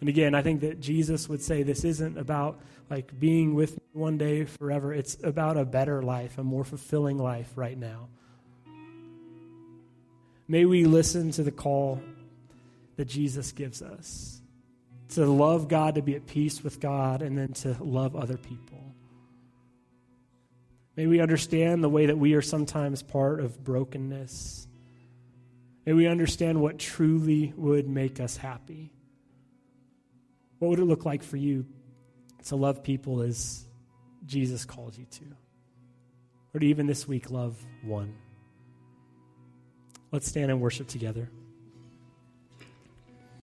And 0.00 0.08
again, 0.08 0.34
I 0.34 0.42
think 0.42 0.60
that 0.60 0.80
Jesus 0.80 1.28
would 1.28 1.42
say 1.42 1.62
this 1.62 1.84
isn't 1.84 2.18
about 2.18 2.60
like 2.88 3.18
being 3.18 3.54
with 3.54 3.72
me 3.76 3.84
one 3.92 4.16
day 4.16 4.44
forever. 4.44 4.92
It's 4.92 5.16
about 5.22 5.56
a 5.56 5.64
better 5.64 6.02
life, 6.02 6.38
a 6.38 6.44
more 6.44 6.64
fulfilling 6.64 7.18
life 7.18 7.52
right 7.56 7.76
now. 7.76 8.08
May 10.46 10.64
we 10.64 10.84
listen 10.84 11.30
to 11.32 11.42
the 11.42 11.50
call 11.50 12.00
that 12.96 13.06
Jesus 13.06 13.52
gives 13.52 13.82
us 13.82 14.40
to 15.10 15.26
love 15.26 15.68
God, 15.68 15.94
to 15.96 16.02
be 16.02 16.14
at 16.14 16.26
peace 16.26 16.62
with 16.62 16.80
God, 16.80 17.22
and 17.22 17.36
then 17.36 17.52
to 17.54 17.76
love 17.80 18.14
other 18.14 18.36
people. 18.36 18.94
May 20.96 21.06
we 21.06 21.20
understand 21.20 21.82
the 21.82 21.88
way 21.88 22.06
that 22.06 22.18
we 22.18 22.34
are 22.34 22.42
sometimes 22.42 23.02
part 23.02 23.40
of 23.40 23.62
brokenness. 23.62 24.67
May 25.88 25.94
we 25.94 26.06
understand 26.06 26.60
what 26.60 26.78
truly 26.78 27.54
would 27.56 27.88
make 27.88 28.20
us 28.20 28.36
happy. 28.36 28.92
What 30.58 30.68
would 30.68 30.80
it 30.80 30.84
look 30.84 31.06
like 31.06 31.22
for 31.22 31.38
you 31.38 31.64
to 32.48 32.56
love 32.56 32.82
people 32.82 33.22
as 33.22 33.64
Jesus 34.26 34.66
calls 34.66 34.98
you 34.98 35.06
to? 35.06 35.24
Or 36.52 36.60
to 36.60 36.66
even 36.66 36.86
this 36.86 37.08
week 37.08 37.30
love 37.30 37.56
one? 37.82 38.14
Let's 40.12 40.28
stand 40.28 40.50
and 40.50 40.60
worship 40.60 40.88
together. 40.88 41.30